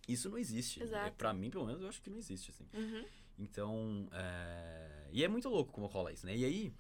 [0.08, 0.84] Isso não existe.
[0.84, 1.08] Exato.
[1.08, 2.68] É, pra mim, pelo menos, eu acho que não existe, assim.
[2.74, 3.06] Uhum.
[3.40, 5.10] Então, é...
[5.12, 6.36] E é muito louco como rola isso, né?
[6.38, 6.74] E aí,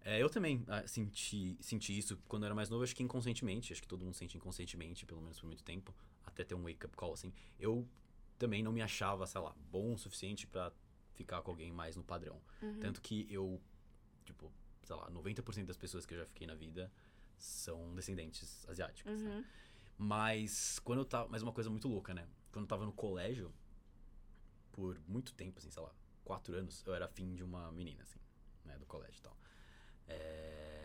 [0.00, 3.72] é, eu também ah, senti, senti isso quando eu era mais novo, acho que inconscientemente.
[3.72, 5.94] Acho que todo mundo sente inconscientemente, pelo menos por muito tempo.
[6.24, 7.32] Até ter um wake-up call, assim.
[7.58, 7.86] Eu
[8.38, 10.72] também não me achava, sei lá, bom o suficiente pra
[11.14, 12.40] ficar com alguém mais no padrão.
[12.62, 12.78] Uhum.
[12.80, 13.60] Tanto que eu,
[14.24, 16.92] tipo, sei lá, 90% das pessoas que eu já fiquei na vida
[17.38, 19.36] são descendentes asiáticos, né?
[19.36, 19.44] Uhum.
[19.98, 21.28] Mas quando eu tava.
[21.28, 22.26] Mas uma coisa muito louca, né?
[22.52, 23.52] Quando eu tava no colégio,
[24.72, 25.92] por muito tempo, assim, sei lá,
[26.24, 28.18] quatro anos, eu era afim de uma menina, assim,
[28.64, 28.78] né?
[28.78, 29.36] Do colégio e tal.
[30.06, 30.75] É...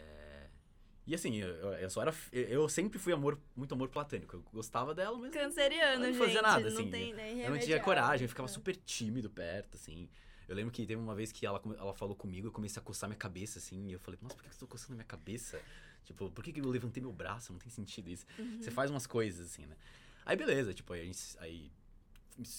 [1.06, 2.14] E assim, eu, eu- só era.
[2.32, 4.38] Eu sempre fui amor, muito amor platônico.
[4.38, 5.32] Eu gostava dela, mas.
[5.34, 6.18] Canceriano, não gente.
[6.18, 9.76] fazia nada, assim, Não tem nem Eu não tinha coragem, eu ficava super tímido perto,
[9.76, 10.08] assim.
[10.48, 13.10] Eu lembro que teve uma vez que ela, ela falou comigo, eu comecei a coçar
[13.10, 15.62] minha cabeça, assim, e eu falei, nossa, por que eu estou coçando minha cabeça?
[16.04, 17.54] Tipo, por que, que eu levantei meu braço?
[17.54, 18.26] Não tem sentido isso.
[18.38, 18.62] Uhum.
[18.62, 19.78] Você faz umas coisas, assim, né?
[20.26, 21.72] Aí beleza, tipo, aí a gente, aí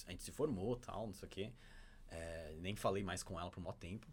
[0.06, 1.50] a gente se formou tal, não sei o quê.
[2.10, 4.06] É, nem falei mais com ela por um maior tempo.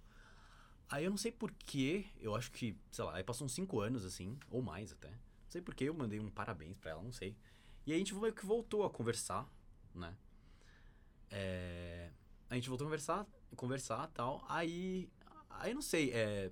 [0.89, 4.03] Aí eu não sei porquê, eu acho que, sei lá, aí passou uns 5 anos,
[4.03, 5.09] assim, ou mais até.
[5.09, 7.35] Não sei porquê, eu mandei um parabéns pra ela, não sei.
[7.85, 9.47] E aí a gente meio que voltou a conversar,
[9.93, 10.15] né?
[11.31, 12.09] É,
[12.49, 14.43] a gente voltou a conversar, conversar tal.
[14.49, 15.09] Aí,
[15.49, 16.51] aí eu não sei, é...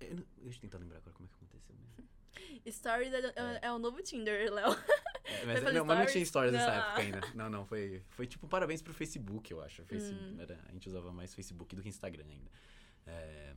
[0.00, 2.70] eu não- deixa eu tentar lembrar agora como é que aconteceu mesmo.
[2.72, 4.72] Stories é, é- é o novo Tinder, Léo.
[5.24, 6.74] É, mas, fazer não, mas não tinha stories nessa Não.
[6.82, 7.20] época ainda.
[7.34, 9.84] Não, não, foi, foi tipo parabéns pro Facebook, eu acho.
[9.84, 10.40] Facebook, Hum.
[10.40, 12.50] era- a gente usava mais Facebook do que Instagram ainda.
[13.06, 13.54] É,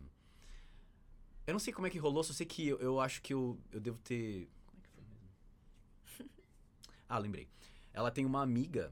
[1.46, 3.60] eu não sei como é que rolou, só sei que eu, eu acho que eu,
[3.72, 4.50] eu devo ter.
[4.66, 6.34] Como é que foi mesmo?
[7.10, 7.48] Ah, lembrei.
[7.94, 8.92] Ela tem uma amiga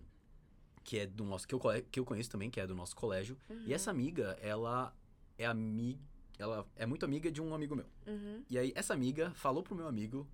[0.84, 1.48] que é do nosso.
[1.48, 3.38] que eu, que eu conheço também, que é do nosso colégio.
[3.66, 4.96] E essa amiga, ela
[5.38, 6.00] é amiga.
[6.38, 7.86] Ela é muito amiga de um amigo meu.
[8.06, 8.44] Uhum.
[8.50, 10.28] E aí, essa amiga falou pro meu amigo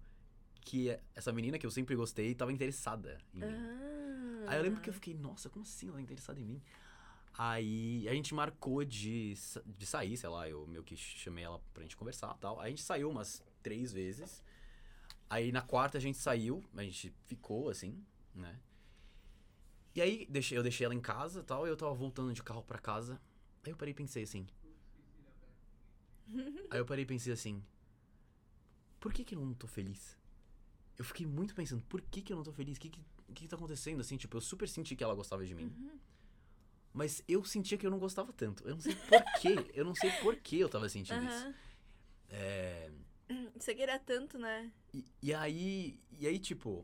[0.62, 3.46] que essa menina que eu sempre gostei tava interessada em mim.
[3.46, 4.46] Ah.
[4.48, 6.62] Aí eu lembro que eu fiquei, nossa, como assim ela é interessada em mim?
[7.38, 11.84] Aí a gente marcou de, de sair, sei lá, eu meio que chamei ela pra
[11.84, 12.60] gente conversar e tal.
[12.60, 14.44] Aí a gente saiu umas três vezes.
[15.30, 18.60] Aí na quarta a gente saiu, a gente ficou assim, né?
[19.94, 22.64] E aí eu deixei ela em casa e tal, e eu tava voltando de carro
[22.64, 23.22] pra casa.
[23.64, 24.48] Aí eu parei e pensei assim.
[26.72, 27.64] Aí eu parei e pensei assim.
[29.00, 30.18] Por que que eu não tô feliz?
[30.98, 32.78] Eu fiquei muito pensando, por que que eu não tô feliz?
[32.78, 34.02] O que que, que que tá acontecendo?
[34.02, 35.66] Assim, tipo, eu super senti que ela gostava de mim.
[35.66, 36.00] Uhum.
[36.98, 38.64] Mas eu sentia que eu não gostava tanto.
[38.68, 39.70] Eu não sei por quê.
[39.76, 41.46] eu não sei por que eu tava sentindo isso.
[41.46, 41.56] Aham.
[42.30, 42.90] É,
[43.56, 44.72] Você queria tanto, né?
[44.92, 46.00] e, e aí.
[46.12, 46.84] E aí, tipo.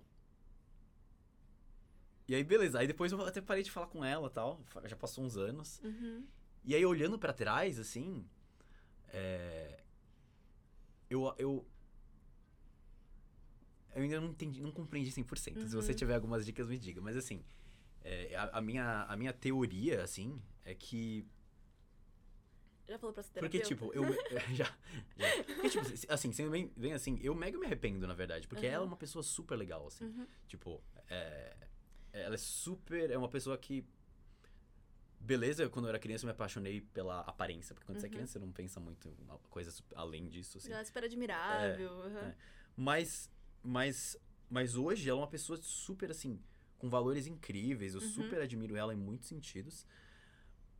[2.28, 2.78] E aí, beleza.
[2.78, 4.62] Aí depois eu até parei de falar com ela tal.
[4.86, 5.82] Já passou uns anos.
[5.84, 6.24] Uhum.
[6.64, 8.24] E aí, olhando pra trás, assim.
[9.10, 9.80] É,
[11.10, 11.66] eu, eu.
[13.96, 15.68] Eu ainda não entendi, não compreendi 100%.
[15.68, 15.96] Se você Uhum.
[15.98, 17.02] tiver algumas dicas, me diga.
[17.02, 17.44] Mas assim,
[18.04, 21.26] é, a, a minha, a minha teoria, assim, é que
[22.88, 24.04] Já falou pra ser Porque, tipo, eu.
[24.54, 24.66] já,
[25.18, 25.32] já.
[25.46, 28.48] Porque, tipo, assim, sendo bem, bem assim, eu mega me arrependo, na verdade.
[28.48, 28.76] Porque Aham.
[28.76, 30.06] ela é uma pessoa super legal, assim.
[30.06, 30.28] Uhum.
[30.48, 31.56] Tipo, é,
[32.12, 33.10] ela é super.
[33.10, 33.86] É uma pessoa que.
[35.20, 37.74] Beleza, quando eu era criança eu me apaixonei pela aparência.
[37.74, 38.14] Porque quando você é Uhum.
[38.14, 40.70] criança você não pensa muito em uma coisa su- além disso, assim.
[40.70, 41.90] Ela é super admirável.
[42.04, 42.28] aham.
[42.28, 42.36] é.
[42.76, 43.32] Mas.
[43.64, 44.18] Mas.
[44.50, 46.38] Mas hoje ela é uma pessoa super, assim.
[46.84, 47.94] Com valores incríveis.
[47.96, 48.08] Eu Uhum.
[48.10, 49.88] super admiro ela em muitos sentidos.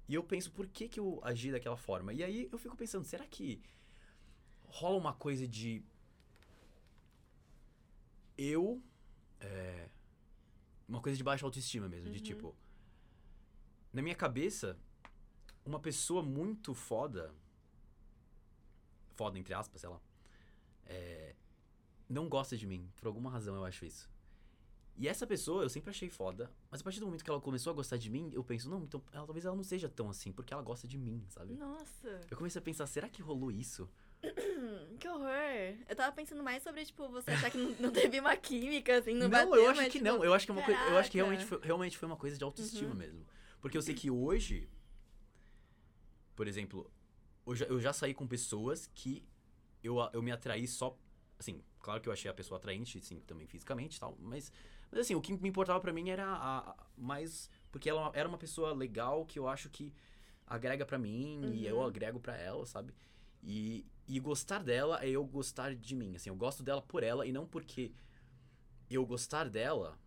[0.06, 2.12] E eu penso, por que, que eu agi daquela forma?
[2.12, 3.62] E aí eu fico pensando, será que
[4.66, 5.82] rola uma coisa de.
[8.38, 8.84] Eu.
[9.40, 9.88] é,
[10.90, 12.10] uma coisa de baixa autoestima mesmo.
[12.12, 12.24] De Uhum.
[12.24, 12.56] tipo.
[13.94, 14.78] Na minha cabeça,
[15.66, 17.34] uma pessoa muito foda.
[19.16, 20.02] Foda, entre aspas, sei lá.
[20.86, 21.34] é,
[22.10, 22.92] não gosta de mim.
[22.98, 24.12] Por alguma razão eu acho isso.
[24.96, 27.72] E essa pessoa eu sempre achei foda, mas a partir do momento que ela começou
[27.72, 30.32] a gostar de mim, eu penso, não, então ela, talvez ela não seja tão assim,
[30.32, 31.56] porque ela gosta de mim, sabe?
[31.56, 32.22] Nossa.
[32.30, 33.90] Eu comecei a pensar, será que rolou isso?
[35.00, 35.76] Que horror.
[35.90, 39.14] Eu tava pensando mais sobre, tipo, você achar que não, não teve uma química, assim,
[39.14, 40.24] não, Não, bateu, eu acho mas, que tipo, não.
[40.24, 40.80] Eu acho que é uma coisa.
[40.82, 42.96] Eu acho que realmente foi, realmente foi uma coisa de autoestima Uhum.
[42.96, 43.26] mesmo.
[43.60, 44.70] Porque eu sei que hoje.
[46.36, 46.90] Por exemplo,
[47.46, 49.26] eu já, eu já saí com pessoas que
[49.84, 50.98] eu, eu me atraí só.
[51.38, 54.16] Assim, claro que eu achei a pessoa atraente, sim, também fisicamente e tal.
[54.20, 54.52] Mas,
[54.94, 57.50] mas assim, o que me importava pra mim era a, a- mais.
[57.72, 59.94] Porque ela era uma pessoa legal que eu acho que
[60.46, 61.86] agrega pra mim e eu Uhum.
[61.88, 62.94] agrego pra ela, sabe?
[63.42, 66.16] E, e gostar dela é eu gostar de mim.
[66.16, 67.92] Assim, eu gosto dela por ela e não porque
[68.90, 69.98] eu gostar dela.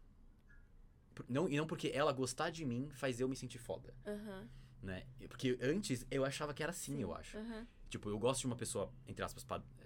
[1.28, 4.48] Não, e não porque ela gostar de mim faz eu me sentir foda, Aham,
[4.82, 5.06] né?
[5.28, 7.36] Porque antes eu achava que era assim, eu acho.
[7.38, 7.66] aham.
[7.88, 9.44] Tipo, eu gosto de uma pessoa, entre aspas,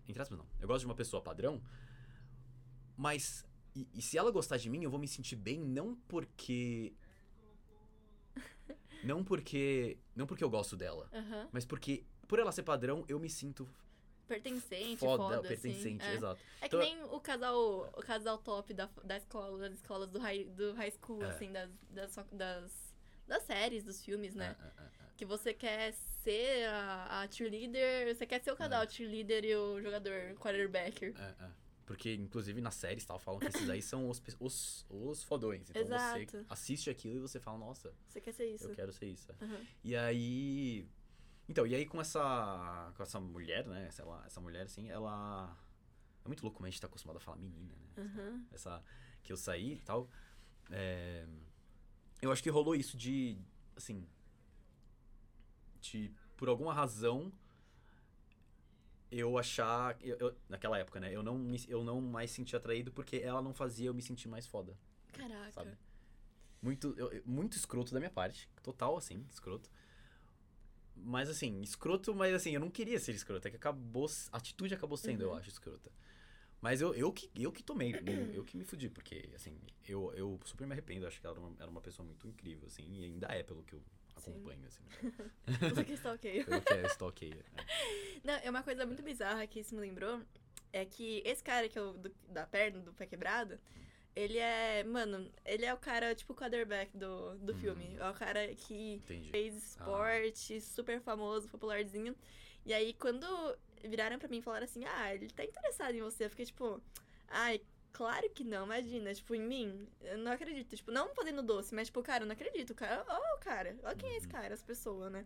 [0.08, 0.46] entre aspas não.
[0.60, 1.62] Eu gosto de uma pessoa padrão,
[2.96, 3.46] mas.
[3.74, 6.92] E, e se ela gostar de mim, eu vou me sentir bem não porque.
[9.02, 9.98] Não porque.
[10.14, 11.10] Não porque eu gosto dela.
[11.52, 13.68] Mas porque, por ela ser padrão, eu me sinto
[14.28, 16.12] Pertencente, foda, foda, pertencente, assim.
[16.12, 16.14] É.
[16.14, 16.40] exato.
[16.60, 20.20] É que Então- nem o casal, o casal top da, da escola, das escolas do
[20.20, 21.30] high, do high school, É.
[21.30, 22.94] assim, das, das, das,
[23.26, 24.54] das séries, dos filmes, né?
[24.60, 24.90] É, é, é.
[25.16, 29.82] Que você quer ser a, a cheerleader, você quer ser o casal cheerleader e o
[29.82, 31.12] jogador quarterbacker.
[31.18, 31.50] É, é.
[31.90, 35.68] Porque, inclusive, na série tal, falam que esses aí são os, os, os fodões.
[35.70, 36.46] Então você Exato.
[36.48, 38.62] assiste aquilo e você fala, nossa, Você quer ser isso.
[38.68, 39.32] eu quero ser isso.
[39.42, 39.60] Aham.
[39.82, 40.86] E aí.
[41.48, 42.92] Então, e aí com essa.
[42.96, 43.90] Com essa mulher, né?
[43.90, 45.58] Sei lá, essa mulher, assim, ela.
[46.24, 47.88] É muito louco como a gente tá acostumado a falar menina, né?
[48.04, 48.46] Aham.
[48.52, 48.84] Essa.
[49.24, 50.08] Que eu saí e tal.
[50.70, 51.26] É,
[52.22, 53.36] Eu acho que rolou isso de.
[53.74, 54.06] Assim.
[55.80, 56.14] De.
[56.36, 57.32] Por alguma razão.
[59.10, 59.96] Eu achar.
[60.00, 61.12] eu- eu- naquela época, né?
[61.14, 64.28] Eu não, me, eu não mais sentia atraído porque ela não fazia eu me sentir
[64.28, 64.76] mais foda.
[65.12, 65.50] Caraca.
[65.52, 65.76] Sabe?
[66.62, 68.48] Muito, eu- eu- muito escroto da minha parte.
[68.62, 69.68] Total, assim, escroto.
[70.94, 73.48] Mas assim, escroto, mas assim, eu não queria ser escroto.
[73.48, 74.06] É que acabou.
[74.30, 75.36] A atitude acabou sendo, eu Uhum.
[75.36, 75.90] acho, escrota.
[76.60, 80.12] Mas eu, eu, que, eu que tomei, eu, eu que me fudi, porque, assim, eu,
[80.14, 81.06] eu super me arrependo.
[81.06, 83.62] Acho que ela era uma, era uma pessoa muito incrível, assim, e ainda é, pelo
[83.62, 83.82] que eu.
[84.28, 84.82] Acompanho, assim.
[85.74, 86.44] Você que ok.
[86.44, 87.34] pelo que é stalkeia.
[87.56, 87.64] né?
[88.24, 90.20] Não, é uma coisa muito bizarra que isso me lembrou.
[90.72, 93.58] É que esse cara que é o do- da perna, do pé quebrado,
[94.14, 94.84] ele é.
[94.84, 97.58] Mano, ele é o cara, tipo, o quarterback do, do Hum.
[97.58, 97.96] filme.
[97.98, 99.30] É o cara que Entendi.
[99.30, 102.14] fez esporte, super famoso, popularzinho.
[102.64, 103.26] E aí, quando
[103.84, 106.80] viraram pra mim e falaram assim, ah, ele tá interessado em você, eu fiquei tipo,
[107.28, 107.60] ai,
[107.92, 110.74] claro que não, imagina, tipo, em mim, eu não acredito.
[110.76, 112.74] Tipo, não fazendo doce, mas tipo, cara, eu não acredito.
[112.74, 114.32] Cara, ó, o cara, ó quem é esse Uhum.
[114.32, 115.24] cara, essa pessoa, né?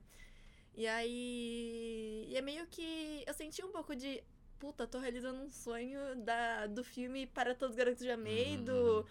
[0.74, 2.26] E aí.
[2.28, 3.22] E é meio que.
[3.26, 4.22] Eu senti um pouco de.
[4.58, 8.56] Puta, tô realizando um sonho da, do filme Para Todos os Garotos que Já Amei,
[8.56, 8.74] Uhum, do.
[8.74, 9.04] uhum.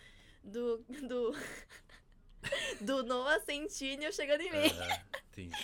[0.44, 0.86] Do.
[1.08, 1.34] Do.
[2.82, 4.70] do Noah Centineo chegando em mim.
[5.32, 5.56] Entendi.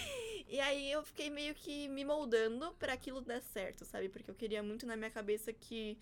[0.48, 4.08] E aí eu fiquei meio que me moldando pra aquilo dar certo, sabe?
[4.10, 5.98] Porque eu queria muito na minha cabeça que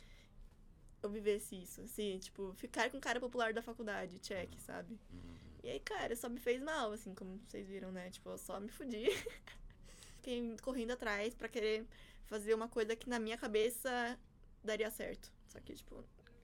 [1.02, 5.00] eu vivesse isso, assim, tipo, ficar com o cara popular da faculdade, check, sabe?
[5.12, 5.38] Uhum.
[5.64, 8.10] E aí, cara, só me fez mal, assim, como vocês viram, né?
[8.10, 9.06] Tipo, eu só me fudi.
[10.18, 11.86] Fiquei correndo atrás pra querer
[12.26, 14.18] fazer uma coisa que na minha cabeça
[14.64, 15.32] daria certo.
[15.48, 16.04] Só que, tipo,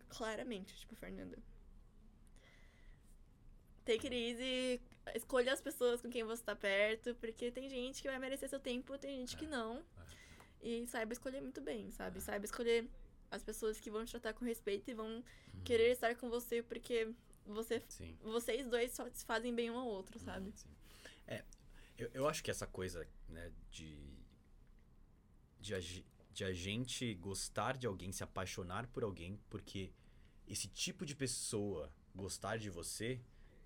[0.10, 1.38] claramente, tipo, Fernanda.
[3.86, 4.82] Take it easy,
[5.13, 8.60] escolha as pessoas com quem você tá perto, porque tem gente que vai merecer seu
[8.60, 9.84] tempo, tem gente que É, não.
[10.62, 12.22] E saiba escolher muito bem, sabe?
[12.22, 12.89] Saiba escolher
[13.36, 15.10] as pessoas que vão te tratar com respeito e vão
[15.54, 15.63] Uhum.
[15.63, 17.10] querer estar com você porque
[17.46, 18.15] você Sim.
[18.22, 20.46] vocês dois só se fazem bem um ao outro, sabe?
[20.48, 20.69] Uhum, sim.
[21.28, 21.43] É,
[21.98, 24.13] eu, eu acho que essa coisa, né, de.
[25.60, 25.80] De a,
[26.32, 29.91] de a gente gostar de alguém, se apaixonar por alguém, porque
[30.48, 33.22] esse tipo de pessoa gostar de você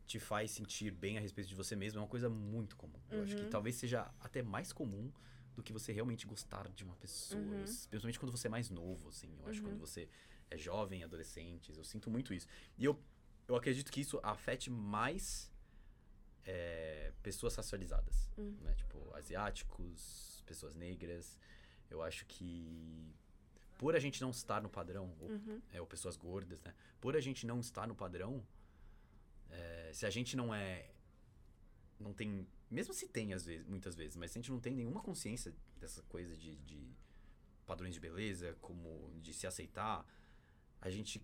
[0.06, 3.00] te faz sentir bem a respeito de você mesmo é uma coisa muito comum.
[3.10, 3.50] Eu acho que Uhum.
[3.50, 5.12] talvez seja até mais comum
[5.58, 7.42] do que você realmente gostar de uma pessoa.
[7.42, 7.64] Uhum.
[7.90, 9.36] Principalmente quando você é mais novo, assim.
[9.42, 9.74] Eu acho que Uhum.
[9.74, 10.08] quando você
[10.52, 12.48] é jovem, adolescentes, eu sinto muito isso.
[12.78, 12.98] E eu,
[13.48, 15.52] eu acredito que isso afete mais
[16.46, 18.56] é, pessoas racializadas, Hum.
[18.62, 18.74] né?
[18.76, 21.38] Tipo, asiáticos, pessoas negras.
[21.90, 23.14] Eu acho que
[23.78, 25.62] por a gente não estar no padrão, ou, Uhum.
[25.74, 26.74] é, ou pessoas gordas, né?
[27.02, 28.46] Por a gente não estar no padrão,
[29.50, 30.90] é, se a gente não é,
[32.00, 34.76] não tem, mesmo se tem às vezes, muitas vezes, mas se a gente não tem
[34.76, 36.96] nenhuma consciência dessa coisa de, de
[37.66, 40.06] padrões de beleza, como de se aceitar,
[40.82, 41.22] a gente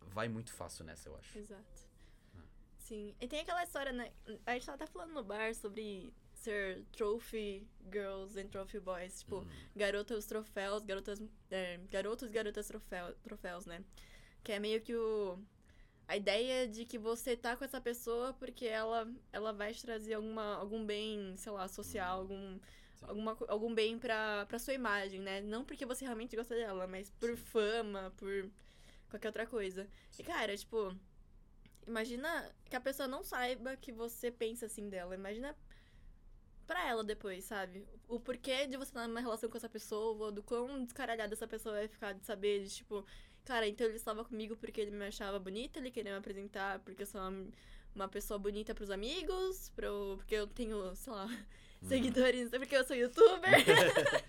[0.00, 1.38] vai muito fácil nessa, eu acho.
[1.38, 1.88] Exato.
[2.36, 2.42] Ah.
[2.78, 3.14] Sim.
[3.20, 4.12] E tem aquela história, né?
[4.46, 9.20] A gente tava até falando no bar sobre ser trophy girls and trophy boys.
[9.20, 11.22] Tipo, Hum, garotas troféus, garotas.
[11.50, 13.82] É, garotos e garotas troféu, troféus, né?
[14.42, 15.38] Que é meio que o.
[16.06, 20.14] A ideia de que você tá com essa pessoa porque ela, ela vai te trazer
[20.14, 22.20] alguma, algum bem, sei lá, social, Hum.
[22.20, 22.58] algum,
[22.94, 23.06] sim.
[23.06, 25.40] alguma, algum bem pra, pra sua imagem, né?
[25.40, 27.36] Não porque você realmente gosta dela, mas por Sim.
[27.36, 28.50] fama, por
[29.08, 29.88] qualquer outra coisa.
[30.18, 30.94] E, cara, tipo,
[31.86, 35.14] imagina que a pessoa não saiba que você pensa assim dela.
[35.14, 35.56] Imagina
[36.66, 37.86] pra ela depois, sabe?
[38.08, 41.74] O porquê de você estar numa relação com essa pessoa, do quão descaralhada essa pessoa
[41.76, 43.04] vai ficar de saber, de, tipo,
[43.44, 47.02] cara, então ele estava comigo porque ele me achava bonita, ele queria me apresentar porque
[47.02, 47.46] eu sou uma,
[47.94, 51.26] uma pessoa bonita pros amigos, pro, porque eu tenho, sei lá,
[51.82, 51.88] Uhum.
[51.88, 53.42] seguidores, porque eu sou youtuber.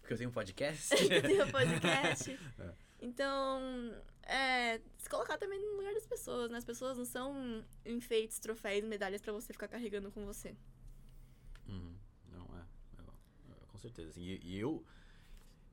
[0.00, 0.94] Porque eu tenho um podcast.
[1.12, 2.38] eu tenho podcast.
[2.58, 2.74] É.
[3.00, 3.60] Então,
[4.24, 6.58] é, se colocar também no lugar das pessoas, né?
[6.58, 10.54] As pessoas não são enfeites, troféus, medalhas pra você ficar carregando com você.
[11.68, 11.94] Uhum.
[12.32, 12.64] Não, é.
[12.98, 13.04] Eu-
[13.50, 14.10] eu- com certeza.
[14.10, 14.84] Assim, e, e eu.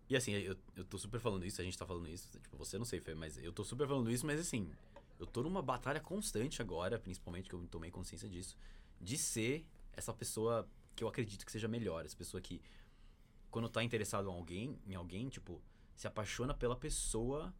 [0.08, 2.30] E assim, eu, eu tô super falando isso, a gente tá falando isso.
[2.30, 4.70] Tipo, você não sei, Fê, mas eu tô super falando isso, mas assim,
[5.20, 8.56] eu tô numa batalha constante agora, principalmente que eu tomei consciência disso,
[9.02, 12.06] de ser essa pessoa que eu acredito que seja melhor.
[12.06, 12.62] Essa pessoa que,
[13.50, 15.62] quando tá interessado em alguém, em alguém, tipo,
[15.96, 17.54] se apaixona pela pessoa.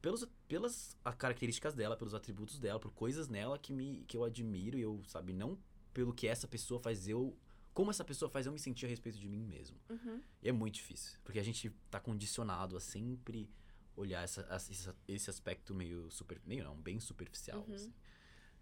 [0.00, 4.78] Pelos, pelas características dela, pelos atributos dela, por coisas nela que, me, que eu admiro
[4.78, 5.58] e eu, sabe, não
[5.92, 7.36] pelo que essa pessoa faz eu.
[7.78, 9.78] Como essa pessoa faz eu me sentir a respeito de mim mesmo.
[9.88, 10.20] Uhum.
[10.42, 13.48] E é muito difícil, porque a gente tá condicionado a sempre
[13.94, 16.40] olhar essa, essa- esse, aspecto meio super.
[16.44, 17.64] meio não, bem superficial.
[17.68, 17.74] Uhum.
[17.76, 17.94] Assim.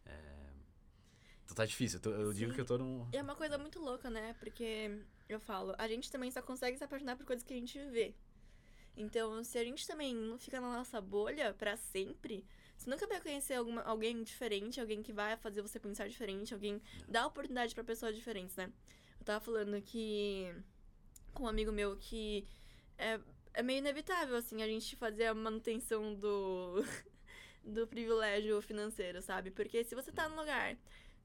[0.05, 0.52] É,
[1.46, 3.09] Então tá difícil, eu, tô- eu digo que eu tô num.
[3.11, 4.35] E é uma coisa muito louca, né?
[4.38, 5.00] Porque
[5.31, 8.14] eu falo, a gente também só consegue se apaixonar por coisas que a gente vê.
[8.98, 12.44] Então, se a gente também não fica na nossa bolha pra sempre,
[12.76, 16.83] você nunca vai conhecer alguma, alguém diferente, alguém que vai fazer você pensar diferente, alguém
[17.09, 18.70] dá oportunidade pra pessoas diferentes, né?
[19.26, 20.54] Eu tava falando que
[21.34, 22.46] com um amigo meu que
[22.96, 23.18] é,
[23.54, 26.84] é meio inevitável, assim, a gente fazer a manutenção do,
[27.64, 29.50] do privilégio financeiro, sabe?
[29.50, 30.76] Porque se você tá num lugar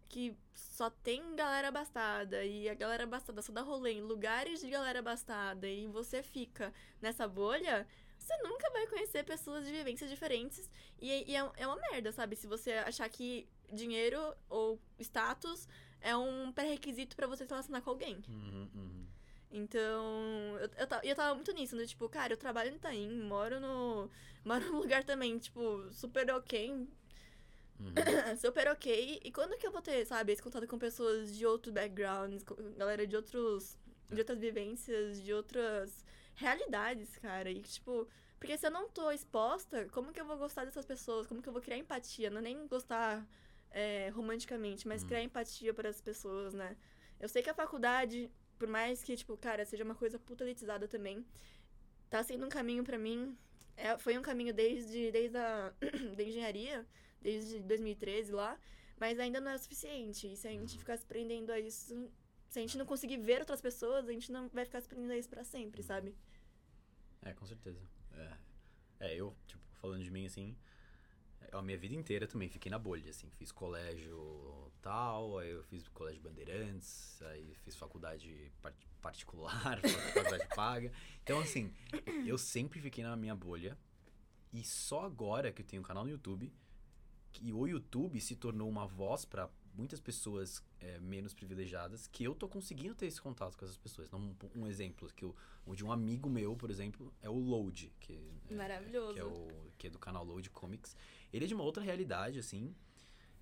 [0.10, 4.70] que só tem galera abastada e a galera abastada só dá rolê em lugares de
[4.72, 7.88] galera abastada e você fica nessa bolha,
[8.18, 12.36] você nunca vai conhecer pessoas de vivências diferentes e, e é, é uma merda, sabe?
[12.36, 15.68] Se você achar que dinheiro ou status
[16.02, 18.18] é um pré-requisito pra você se relacionar com alguém.
[18.28, 19.06] Uhum, uhum.
[19.52, 23.60] Então, eu, eu, eu tava muito nisso, do tipo, cara, eu trabalho no Itaim, moro
[23.60, 24.10] no.
[24.44, 26.88] Moro num lugar também, tipo, super ok,
[27.80, 27.94] Uhum.
[28.38, 29.20] super ok.
[29.24, 32.44] E quando que eu vou ter, sabe, esse contato com pessoas de outros backgrounds,
[32.78, 33.78] galera de outros.
[34.10, 36.04] de outras vivências, de outras
[36.36, 37.50] realidades, cara.
[37.50, 38.08] E, tipo,
[38.40, 41.28] porque se eu não tô exposta, como que eu vou gostar dessas pessoas?
[41.28, 42.30] Como que eu vou criar empatia?
[42.30, 43.26] Não é nem gostar
[43.72, 45.08] é, romanticamente, mas Hum.
[45.08, 46.76] criar empatia para as pessoas, né?
[47.20, 50.88] Eu sei que a faculdade, por mais que, tipo, cara, seja uma coisa puta elitizada
[50.88, 51.26] também,
[52.10, 53.38] tá sendo um caminho pra mim.
[53.78, 55.74] É, foi um caminho desde, desde a
[56.16, 56.86] da engenharia,
[57.22, 58.60] desde 2013 lá,
[59.00, 60.32] mas ainda não é o suficiente.
[60.32, 62.12] E se a gente ficar se prendendo a isso,
[62.50, 65.12] se a gente não conseguir ver outras pessoas, a gente não vai ficar se prendendo
[65.14, 66.16] a isso pra sempre, sabe?
[67.22, 67.80] É, com certeza.
[68.14, 68.38] É.
[69.00, 70.56] é, eu, tipo, falando de mim assim,
[71.52, 75.88] a minha vida inteira também fiquei na bolha, assim, fiz colégio tal, aí eu fiz
[75.90, 79.80] colégio Bandeirantes, aí fiz faculdade par- particular,
[80.14, 80.92] faculdade paga.
[81.24, 81.72] Então, assim,
[82.26, 83.78] eu sempre fiquei na minha bolha
[84.54, 86.52] e só agora que eu tenho um canal no YouTube,
[87.32, 92.36] que o YouTube se tornou uma voz pra muitas pessoas é, menos privilegiadas, que eu
[92.36, 94.08] tô conseguindo ter esse contato com essas pessoas.
[94.08, 95.34] Então, um, um exemplo que eu,
[95.66, 98.14] o de um amigo meu, por exemplo, é o Load, que
[98.50, 99.14] é, Maravilhoso.
[99.14, 100.96] que é, o, que é do canal Load Comics.
[101.34, 102.76] Ele é de uma outra realidade, assim,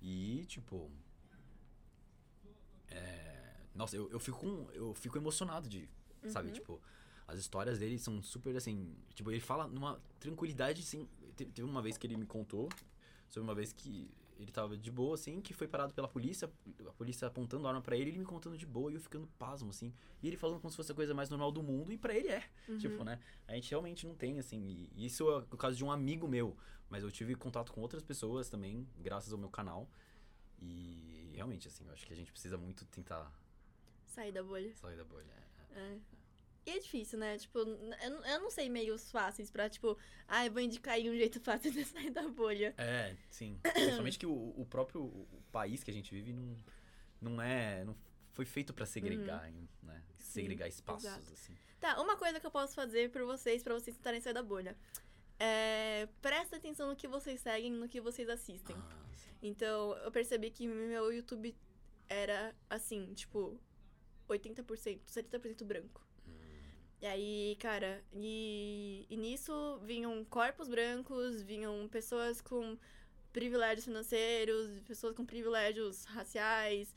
[0.00, 0.90] e, tipo...
[2.88, 5.88] é, nossa, eu, eu, fico, eu fico emocionado de,
[6.28, 6.54] sabe, Uhum.
[6.54, 6.80] tipo...
[7.26, 8.92] As histórias dele são super, assim...
[9.14, 11.08] Tipo, ele fala numa tranquilidade, assim...
[11.36, 12.68] te- Teve uma vez que ele me contou
[13.28, 14.10] sobre uma vez que
[14.42, 16.50] ele tava de boa, assim, que foi parado pela polícia,
[16.88, 19.26] a polícia apontando a arma pra ele, ele me contando de boa e eu ficando
[19.38, 19.92] pasmo, assim.
[20.22, 22.28] E ele falando como se fosse a coisa mais normal do mundo, e pra ele
[22.28, 22.42] é.
[22.68, 22.78] Uhum.
[22.78, 23.20] Tipo, né?
[23.46, 24.58] A gente realmente não tem, assim.
[24.66, 26.56] E e isso é o caso de um amigo meu.
[26.88, 29.88] Mas eu tive contato com outras pessoas também, graças ao meu canal.
[30.58, 33.32] E realmente, assim, eu acho que a gente precisa muito tentar
[34.06, 34.74] Sair da bolha.
[34.74, 35.32] sair da bolha.
[35.72, 35.78] É.
[35.78, 35.98] É.
[36.66, 37.38] E é difícil, né?
[37.38, 37.66] Tipo, eu,
[38.10, 39.96] não- eu não sei meios fáceis pra, tipo,
[40.28, 42.74] ah, eu vou indicar aí um jeito fácil de sair da bolha.
[42.76, 43.58] É, sim.
[43.72, 46.56] Principalmente que o, o próprio o país que a gente vive não,
[47.20, 47.84] não é.
[47.84, 47.96] Não
[48.32, 50.02] foi feito pra segregar, hein, né?
[50.18, 51.32] Segregar espaços, exato.
[51.32, 51.56] assim.
[51.80, 54.76] Tá, uma coisa que eu posso fazer por vocês, pra vocês tentarem sair da bolha.
[55.38, 58.76] É, presta atenção no que vocês seguem, no que vocês assistem.
[58.78, 59.30] Ah, sim.
[59.42, 61.56] Então, eu percebi que meu YouTube
[62.08, 63.58] era, assim, tipo,
[64.28, 66.06] 80%, 70% branco.
[67.02, 72.76] E aí, cara, e, e nisso vinham corpos brancos, vinham pessoas com
[73.32, 76.94] privilégios financeiros, pessoas com privilégios raciais,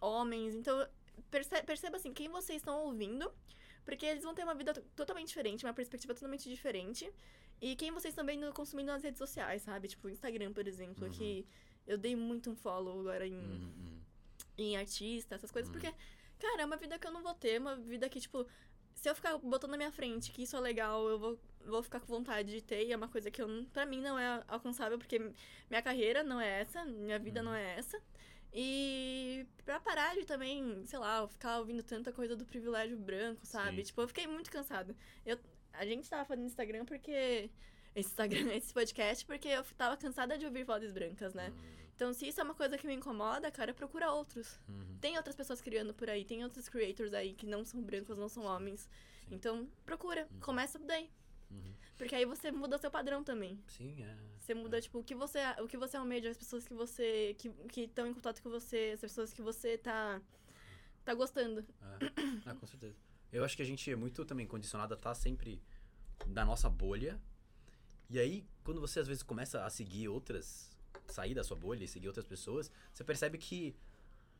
[0.00, 0.54] homens.
[0.56, 0.88] Então,
[1.30, 3.30] perce- perceba assim, quem vocês estão ouvindo,
[3.84, 7.08] porque eles vão ter uma vida to- totalmente diferente, uma perspectiva totalmente diferente.
[7.60, 9.86] E quem vocês estão vendo consumindo nas redes sociais, sabe?
[9.86, 11.12] Tipo, Instagram, por exemplo, Uhum.
[11.12, 11.46] que
[11.86, 14.00] eu dei muito um follow agora em, uhum.
[14.58, 15.80] em artista, essas coisas, Uhum.
[15.80, 15.94] porque,
[16.40, 18.44] cara, é uma vida que eu não vou ter, uma vida que, tipo,
[18.94, 22.00] se eu ficar botando na minha frente que isso é legal, eu vou, vou ficar
[22.00, 24.98] com vontade de ter, e é uma coisa que eu, pra mim não é alcançável,
[24.98, 25.18] porque
[25.70, 27.46] minha carreira não é essa, minha vida Uhum.
[27.46, 28.00] não é essa.
[28.56, 33.78] E pra parar de também, sei lá, ficar ouvindo tanta coisa do privilégio branco, sabe?
[33.78, 33.82] Sim.
[33.82, 34.94] Tipo, eu fiquei muito cansada.
[35.26, 35.36] Eu,
[35.72, 37.50] a gente tava falando no Instagram porque.
[37.96, 41.52] Esse Instagram, esse podcast, porque eu tava cansada de ouvir vozes brancas, né?
[41.94, 44.58] Então, se isso é uma coisa que me incomoda, cara, procura outros.
[44.68, 44.98] Uhum.
[45.00, 48.28] Tem outras pessoas criando por aí, tem outros creators aí que não são brancos, não
[48.28, 48.88] são homens.
[49.28, 49.34] Sim.
[49.36, 50.40] Então, procura, Uhum.
[50.40, 51.08] começa daí.
[51.50, 51.72] Uhum.
[51.96, 53.62] Porque aí você muda seu padrão também.
[53.68, 54.16] Sim, é.
[54.40, 57.34] Você muda, tipo, o que você, o que você almeja, as pessoas que você.
[57.38, 60.20] que estão em contato com você, as pessoas que você tá.
[61.04, 61.60] tá gostando.
[61.60, 61.64] É.
[62.50, 62.96] Ah, com certeza.
[63.32, 65.62] Eu acho que a gente é muito também condicionado a estar sempre
[66.26, 67.20] na nossa bolha.
[68.10, 70.73] E aí, quando você às vezes começa a seguir outras,
[71.06, 73.74] sair da sua bolha e seguir outras pessoas, você percebe que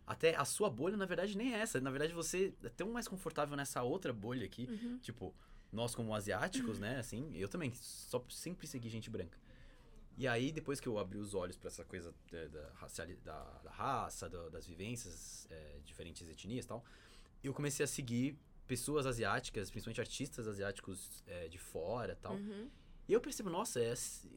[0.06, 1.80] até a sua bolha, na verdade, nem é essa.
[1.80, 4.66] Na verdade, você é tão mais confortável nessa outra bolha aqui.
[4.68, 4.98] Uhum.
[4.98, 5.34] Tipo,
[5.72, 9.38] nós como asiáticos, né, assim, eu também só sempre segui gente branca.
[10.16, 14.28] E aí, depois que eu abri os olhos pra essa coisa da, da, da- raça,
[14.28, 16.84] da- das vivências, é, diferentes etnias e tal,
[17.42, 22.34] eu comecei a seguir pessoas asiáticas, principalmente artistas asiáticos é, de fora e tal.
[22.34, 22.70] Uhum.
[23.08, 23.92] E eu percebo, nossa, é,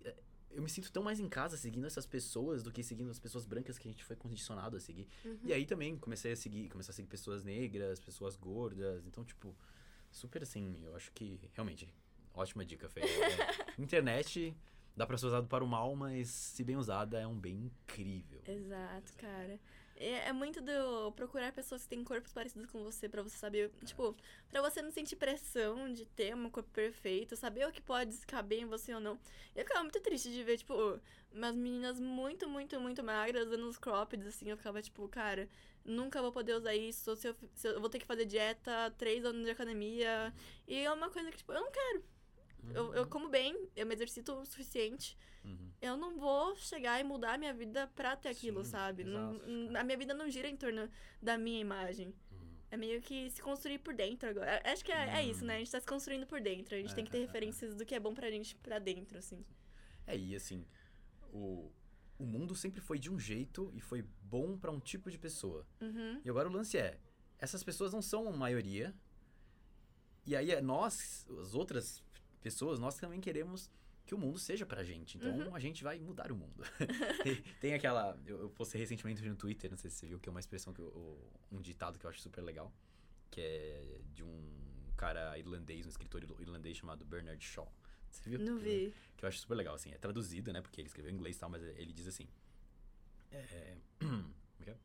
[0.05, 0.15] é-
[0.51, 3.45] eu me sinto tão mais em casa seguindo essas pessoas do que seguindo as pessoas
[3.45, 5.07] brancas que a gente foi condicionado a seguir.
[5.23, 5.39] Uhum.
[5.43, 9.05] E aí também comecei a seguir, comecei a seguir pessoas negras, pessoas gordas.
[9.05, 9.55] Então, tipo,
[10.11, 11.93] super assim, eu acho que realmente,
[12.33, 13.01] ótima dica, Fê.
[13.01, 13.05] É,
[13.81, 14.55] internet
[14.95, 18.41] dá pra ser usado para o mal, mas se bem usada é um bem incrível.
[18.47, 19.59] Exato, cara.
[19.99, 23.71] É, é muito do procurar pessoas que têm corpos parecidos com você pra você saber,
[23.83, 24.15] tipo,
[24.47, 28.59] pra você não sentir pressão de ter um corpo perfeito, saber o que pode caber
[28.61, 29.19] em você ou não.
[29.55, 30.99] Eu ficava muito triste de ver, tipo,
[31.31, 35.49] umas meninas muito, muito, muito magras dando os croppeds, assim, eu ficava tipo, cara,
[35.83, 39.25] nunca vou poder usar isso, se eu, se eu vou ter que fazer dieta, três
[39.25, 40.31] anos de academia,
[40.67, 42.16] e é uma coisa que, tipo, eu não quero.
[42.73, 45.71] Eu, eu como bem, eu me exercito o suficiente, Uhum.
[45.81, 49.03] eu não vou chegar e mudar a minha vida pra ter aquilo, Sim, sabe?
[49.05, 49.39] Não-
[49.79, 50.89] a minha vida não gira em torno
[51.21, 52.13] da minha imagem.
[52.31, 52.47] Uhum.
[52.69, 54.61] É meio que se construir por dentro agora.
[54.65, 55.55] Acho que é, é isso, né?
[55.55, 56.75] A gente tá se construindo por dentro.
[56.75, 57.25] A gente tem que ter É, é, é.
[57.27, 59.45] referências do que é bom pra gente pra dentro, assim.
[60.05, 60.65] É, e assim,
[61.31, 61.71] o,
[62.19, 65.65] o mundo sempre foi de um jeito e foi bom pra um tipo de pessoa.
[65.79, 66.19] Uhum.
[66.25, 66.99] E agora o lance é,
[67.39, 68.93] essas pessoas não são a maioria.
[70.25, 72.03] E aí é nós, as outras
[72.47, 73.69] pessoas, nós também queremos
[74.05, 75.17] que o mundo seja pra gente.
[75.17, 75.53] Então Uhum.
[75.55, 76.63] a gente vai mudar o mundo.
[77.59, 80.31] Tem aquela, eu, eu postei recentemente no Twitter, não sei se você viu, que é
[80.31, 81.17] uma expressão que eu,
[81.51, 82.71] um ditado que eu acho super legal,
[83.29, 84.39] que é de um
[84.95, 87.69] cara irlandês, um escritor ir- irlandês chamado Bernard Shaw.
[88.09, 88.39] Você viu?
[88.39, 88.93] Não vi.
[89.17, 89.91] que eu acho super legal, assim.
[89.91, 90.61] É traduzido, né?
[90.61, 92.27] Porque ele escreveu em inglês e tal, mas ele diz assim.
[93.31, 93.75] É...
[93.99, 94.33] como
[94.65, 94.77] é é?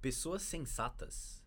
[0.00, 1.42] Pessoas sensatas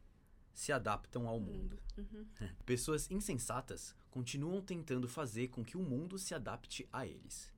[0.54, 1.78] se adaptam ao mundo.
[1.98, 2.26] Uhum.
[2.66, 7.54] Pessoas insensatas continuam tentando fazer com que o mundo se adapte a eles.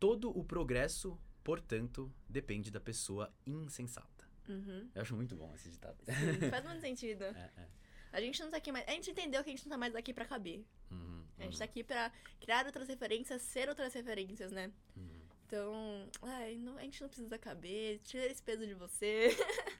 [0.00, 4.28] Todo o progresso, portanto, depende da pessoa insensata.
[4.48, 4.90] Uhum.
[4.92, 5.96] Eu acho muito bom esse ditado.
[6.04, 7.22] Sim, faz muito sentido.
[7.36, 7.68] É, é.
[8.12, 8.88] A gente não tá aqui mais.
[8.88, 10.64] A gente entendeu que a gente não tá mais aqui pra caber.
[10.90, 12.10] Uhum, A gente uhum, tá aqui pra
[12.40, 14.72] criar outras referências, ser outras referências, né?
[14.96, 15.20] uhum.
[15.46, 19.28] Então, ai, não- a gente não precisa caber, tira esse peso de você.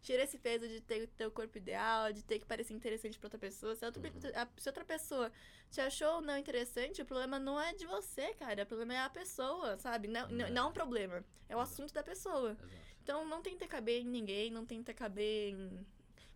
[0.00, 3.26] tira esse peso de ter o teu corpo ideal, de ter que parecer interessante pra
[3.26, 3.74] outra pessoa.
[3.74, 4.10] Se outra, Uhum.
[4.34, 5.30] a- se outra pessoa
[5.70, 8.62] te achou ou não interessante, o problema não é de você, cara.
[8.62, 10.08] O problema é a pessoa, sabe?
[10.08, 10.50] Não, não, É.
[10.50, 11.16] não é um problema.
[11.48, 11.72] É o Exato.
[11.72, 12.52] assunto da pessoa.
[12.52, 12.68] Exato.
[13.02, 15.86] Então não tenta caber em ninguém, não tenta caber em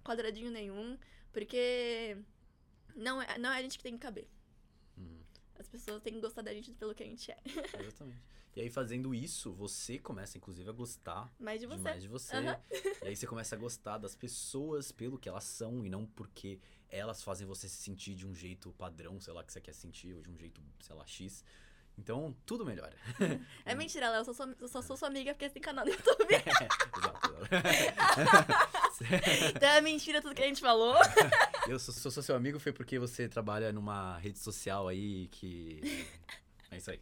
[0.04, 0.98] quadradinho nenhum,
[1.32, 2.16] porque
[2.96, 4.26] não é, não é a gente que tem que caber.
[5.62, 5.66] Uhum.
[5.66, 7.38] As pessoas têm que gostar da gente pelo que a gente é.
[7.80, 8.20] Exatamente.
[8.54, 11.76] E aí, fazendo isso, você começa, inclusive, a gostar Mais de você.
[11.78, 12.36] demais de você.
[12.36, 12.60] Aham.
[13.02, 16.60] E aí você começa a gostar das pessoas pelo que elas são e não porque
[16.90, 20.14] elas fazem você se sentir de um jeito padrão, sei lá, que você quer sentir,
[20.14, 21.42] ou de um jeito, sei lá, X.
[21.98, 22.96] Então, tudo melhora.
[23.64, 24.20] É mentira, Léo.
[24.20, 26.34] Eu só sou, eu só sou sua amiga porque você tem canal no YouTube.
[26.34, 27.32] Exato.
[29.56, 30.96] então é mentira tudo que a gente falou.
[31.68, 35.80] Eu sou, sou, sou seu amigo foi porque você trabalha numa rede social aí que.
[36.70, 37.00] É isso aí.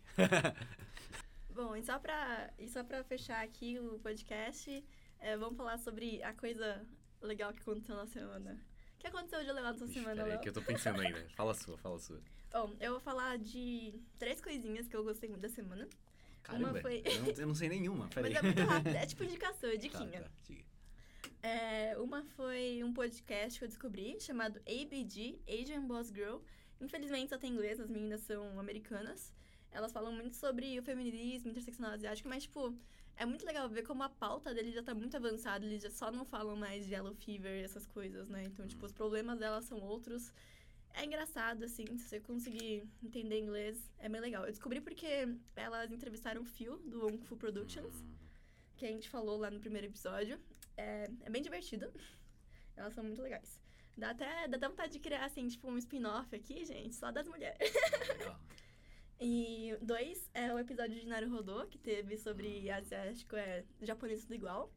[1.51, 4.85] Bom, e só pra, e só pra fechar aqui o podcast,
[5.19, 6.87] é, vamos falar sobre a coisa
[7.21, 8.61] legal que aconteceu na semana.
[9.01, 10.41] O que aconteceu de legal nessa Ixi, semana, Léo?
[10.43, 11.27] que eu tô pensando ainda.
[11.35, 12.21] Fala a sua, fala a sua.
[12.53, 15.89] Bom, eu vou falar de três coisinhas que eu gostei muito da semana.
[16.43, 18.05] Caramba, foi- eu, não, eu não sei nenhuma.
[18.15, 18.35] Mas Peraí.
[18.35, 20.21] é muito rápido, é tipo indicação, é Tá, diquinha.
[20.21, 20.65] tá, diga.
[21.43, 26.37] É, uma foi um podcast que eu descobri chamado ABG, Asian Boss Girl.
[26.79, 29.33] Infelizmente só tem inglês, as meninas são americanas.
[29.73, 32.77] Elas falam muito sobre o feminismo, interseccional asiático, mas, tipo,
[33.21, 36.11] é muito legal ver como a pauta deles já tá muito avançada, eles já só
[36.11, 38.45] não falam mais de yellow fever, essas coisas, né?
[38.45, 40.33] Então, tipo, os problemas delas são outros.
[40.95, 44.45] É engraçado, assim, se você conseguir entender inglês, é bem legal.
[44.45, 48.17] Eu descobri porque elas entrevistaram o Phil, do Wong Fu Productions, Hum,
[48.79, 50.41] que a gente falou lá no primeiro episódio.
[50.75, 51.93] É, é bem divertido.
[52.75, 53.61] Elas são muito legais.
[53.99, 57.29] Dá até, dá até vontade de criar, assim, tipo, um spin-off aqui, gente, só das
[57.29, 57.71] mulheres.
[58.09, 58.41] legal.
[59.21, 64.73] E dois é o episódio de Naruhodô, que teve sobre asiático, é japonês tudo igual.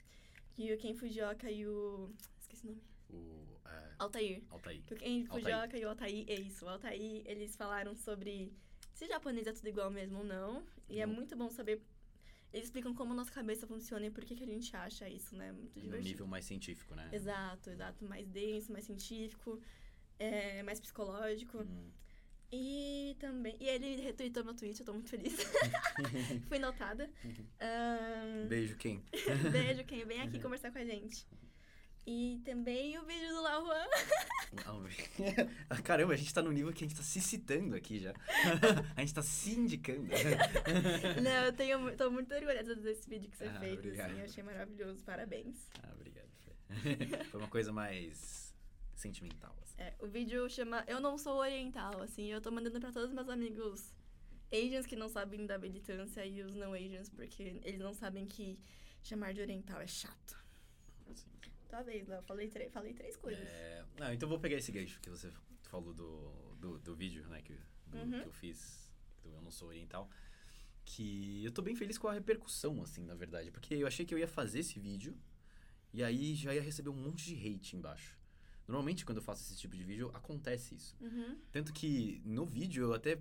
[0.52, 2.14] Que o Ken Fujioka e o...
[2.40, 2.82] esqueci o nome.
[3.10, 4.44] O é, Altair.
[4.50, 4.84] Altair.
[4.84, 5.44] Que o Ken Altair.
[5.44, 6.66] Fujioka e o Altair, é isso.
[6.66, 8.52] O Altair, eles falaram sobre
[8.94, 10.64] se japonês é tudo igual mesmo ou não.
[10.90, 11.82] E é muito bom saber...
[12.52, 15.52] Eles explicam como nossa cabeça funciona e por que, que a gente acha isso, né?
[15.54, 16.10] Muito No divertido.
[16.10, 17.10] nível mais científico, né?
[17.12, 18.06] Exato, exato.
[18.06, 19.60] Mais denso, mais científico,
[20.20, 21.60] é, mais psicológico.
[21.64, 21.90] Hum.
[22.56, 23.56] E também.
[23.60, 25.34] E ele retweetou meu tweet, eu tô muito feliz.
[26.48, 27.10] Fui notada.
[27.60, 29.04] Ahn, Beijo, quem?
[29.52, 31.26] beijo, quem vem aqui conversar com a gente.
[32.06, 33.86] E também o vídeo do Lau Juan.
[35.70, 38.14] Ah, Caramba, a gente tá no nível que a gente tá se citando aqui já.
[38.96, 40.10] a gente tá se indicando.
[41.24, 43.80] Não, eu tenho, tô muito orgulhosa desse vídeo que você Ah, fez.
[44.00, 45.02] Assim, eu achei maravilhoso.
[45.06, 45.56] Parabéns.
[45.82, 47.24] ah, obrigado, Fê.
[47.32, 48.43] Foi uma coisa mais
[48.96, 49.56] sentimental.
[49.64, 49.76] assim.
[49.78, 52.28] É, o vídeo chama Eu Não Sou Oriental, assim.
[52.32, 53.94] Eu tô mandando pra todos os meus amigos
[54.52, 58.60] Asians que não sabem da militância e os não Asians, porque eles não sabem que
[59.02, 60.38] chamar de oriental é chato.
[61.10, 61.28] Assim.
[61.68, 62.22] Talvez, Léo.
[62.24, 63.48] Falei, falei três coisas.
[63.48, 65.32] É, não, então vou pegar esse gancho que você
[65.64, 67.42] falou do, do, do vídeo, né?
[67.42, 67.54] Que,
[67.88, 68.22] do- Uhum.
[68.22, 68.92] que eu fiz
[69.24, 70.10] do Eu Não Sou Oriental.
[70.86, 73.50] Que eu tô bem feliz com a repercussão, assim, na verdade.
[73.52, 75.18] Porque eu achei que eu ia fazer esse vídeo
[75.94, 78.18] e aí já ia receber um monte de hate embaixo.
[78.68, 80.96] Normalmente, quando eu faço esse tipo de vídeo, acontece isso.
[81.02, 81.38] Uhum.
[81.52, 83.20] Tanto que no vídeo eu até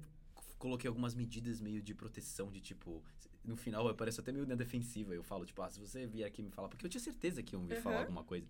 [0.59, 3.03] coloquei algumas medidas meio de proteção, de tipo.
[3.45, 5.12] No final eu pareço até meio na defensiva.
[5.14, 6.68] Eu falo, tipo, ah, se você vier aqui me falar.
[6.68, 8.03] Porque eu tinha certeza que iam vir falar Uhum.
[8.03, 8.47] alguma coisa.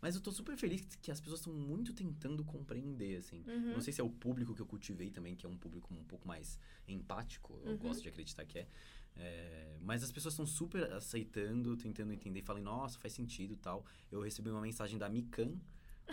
[0.00, 3.44] Mas eu tô super feliz que as pessoas estão muito tentando compreender, assim.
[3.46, 3.72] Eu Uhum.
[3.74, 6.02] não sei se é o público que eu cultivei também, que é um público um
[6.02, 7.60] pouco mais empático.
[7.64, 7.76] Eu Uhum.
[7.78, 8.66] gosto de acreditar que é.
[9.14, 12.42] É, mas as pessoas estão super aceitando, tentando entender.
[12.42, 13.86] Falem, nossa, faz sentido tal.
[14.10, 15.52] Eu recebi uma mensagem da Mikan.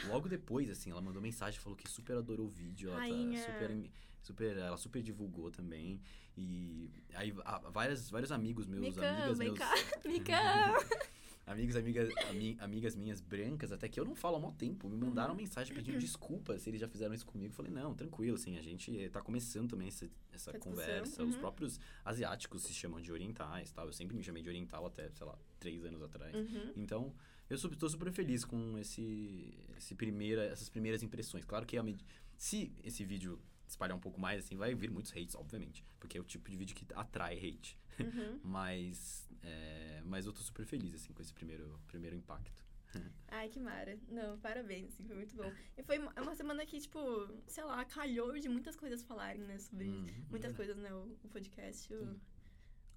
[0.08, 2.90] Logo depois, assim, ela mandou mensagem, falou que super adorou o vídeo.
[2.90, 3.40] Ela Rainha.
[3.40, 4.58] tá super, super.
[4.58, 6.02] Ela super divulgou também.
[6.38, 9.60] E aí, a- várias, vários amigos meus, Mikan, amigas meus.
[11.50, 14.96] Amigos, amigas, ami- amigas minhas brancas, até que eu não falo há mó tempo, me
[14.96, 17.52] mandaram mensagem pedindo desculpas se eles já fizeram isso comigo.
[17.52, 21.24] Eu falei, não, tranquilo, assim, a gente tá começando também essa, essa conversa.
[21.24, 21.40] Os uhum.
[21.42, 23.88] próprios asiáticos se chamam de orientais tal.
[23.88, 26.36] Eu sempre me chamei de oriental até, sei lá, três anos atrás.
[26.36, 26.72] Uhum.
[26.78, 27.12] Então,
[27.50, 31.44] eu tô super feliz com esse, esse primeira, essas primeiras impressões.
[31.46, 32.04] Claro que med-
[32.38, 35.84] se esse vídeo espalhar um pouco mais, assim, vai vir muitos hates, obviamente.
[36.00, 37.78] Porque é o tipo de vídeo que atrai hate.
[38.00, 38.40] Uhum.
[38.44, 42.64] Mas, é, mas eu tô super feliz, assim, com esse primeiro, primeiro impacto.
[43.28, 43.98] Ai, que mara.
[44.08, 45.52] Não, parabéns, assim, foi muito bom.
[45.78, 47.00] E foi uma- uma semana que, tipo,
[47.46, 49.58] sei lá, calhou de muitas coisas falarem, né?
[49.60, 50.56] Sobre Hum, muitas é.
[50.56, 50.92] coisas, né?
[50.94, 52.20] O, o podcast, o, Sim.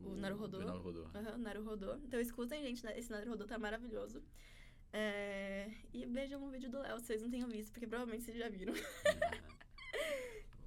[0.04, 0.58] O Naruhodô.
[0.58, 1.04] o Naruhodô.
[1.14, 1.94] Aham, Naruhodô.
[1.96, 2.98] Então escutem, gente, né?
[2.98, 4.22] esse Naruhodô tá maravilhoso.
[4.92, 8.36] É, E vejam o vídeo do Léo, se vocês não tenham visto, porque provavelmente vocês
[8.36, 8.74] já viram.
[8.74, 8.82] É.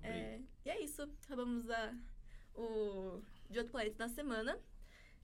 [0.08, 1.02] É, E é isso.
[1.26, 1.92] Acabamos a,
[2.54, 4.56] o De Outro Planeta da semana.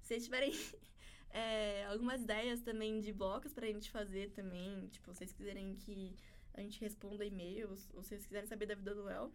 [0.01, 0.51] Se vocês tiverem
[1.29, 6.15] é, algumas ideias também de blocos pra gente fazer também, tipo, se vocês quiserem que
[6.55, 9.31] a gente responda e-mails, ou se vocês quiserem saber da vida do Léo,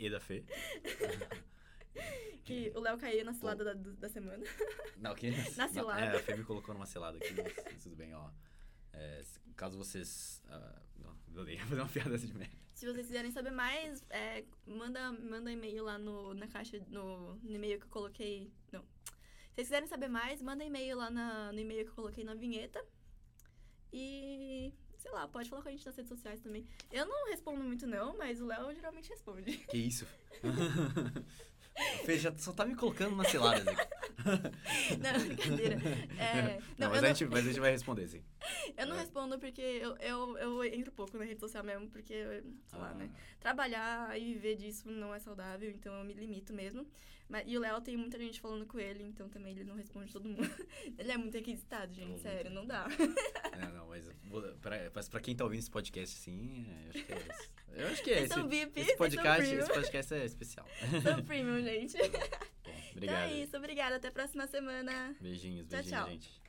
[0.00, 0.42] E da Fê.
[2.44, 4.44] que o Léo caiu na cilada da, da semana.
[4.96, 5.30] Não, que...
[5.56, 6.00] Na cilada.
[6.00, 8.30] É, a Fê me colocou numa cilada aqui, mas tudo bem, ó.
[8.92, 9.22] É,
[9.56, 10.42] caso vocês...
[10.48, 12.56] ah, não, eu ia fazer uma piada dessa de merda.
[12.74, 17.54] Se vocês quiserem saber mais, é, manda, manda e-mail lá no, na caixa, no, no
[17.54, 18.52] e-mail que eu coloquei.
[18.72, 18.82] Não.
[18.82, 22.34] Se vocês quiserem saber mais, manda e-mail lá na, no e-mail que eu coloquei na
[22.34, 22.84] vinheta.
[23.92, 26.66] E, sei lá, pode falar com a gente nas redes sociais também.
[26.90, 29.58] Eu não respondo muito, não, mas o Léo geralmente responde.
[29.58, 30.06] Que isso?
[32.04, 33.88] Fê já só tá me colocando na cilada aqui.
[34.98, 35.80] não, brincadeira.
[36.18, 36.42] É,
[36.78, 38.22] Não, não, mas, a não, gente, mas a gente vai responder, sim.
[38.76, 39.00] eu não é.
[39.00, 42.14] respondo porque eu, eu, eu entro pouco na rede social mesmo, porque,
[42.66, 43.10] sei lá, Ah, né?
[43.40, 46.86] trabalhar e viver disso não é saudável, então eu me limito mesmo.
[47.28, 50.12] Mas, e o Léo tem muita gente falando com ele, então também ele não responde
[50.12, 50.42] todo mundo.
[50.98, 52.86] ele é muito requisitado, gente, sério, não dá.
[53.58, 54.10] Não, não, mas
[54.60, 57.50] pra, mas pra quem tá ouvindo esse podcast, sim, é, eu acho que é esse.
[57.74, 58.34] Eu acho que é esse.
[58.34, 60.66] são VIP, esse podcast, são esse podcast é especial.
[61.02, 61.96] Sou premium, gente.
[61.96, 63.30] Bom, Então obrigado.
[63.30, 63.96] é isso, obrigada.
[63.96, 65.16] Até a próxima semana.
[65.18, 66.10] Beijinhos, Tchau, beijinhos, tchau.
[66.10, 66.41] gente.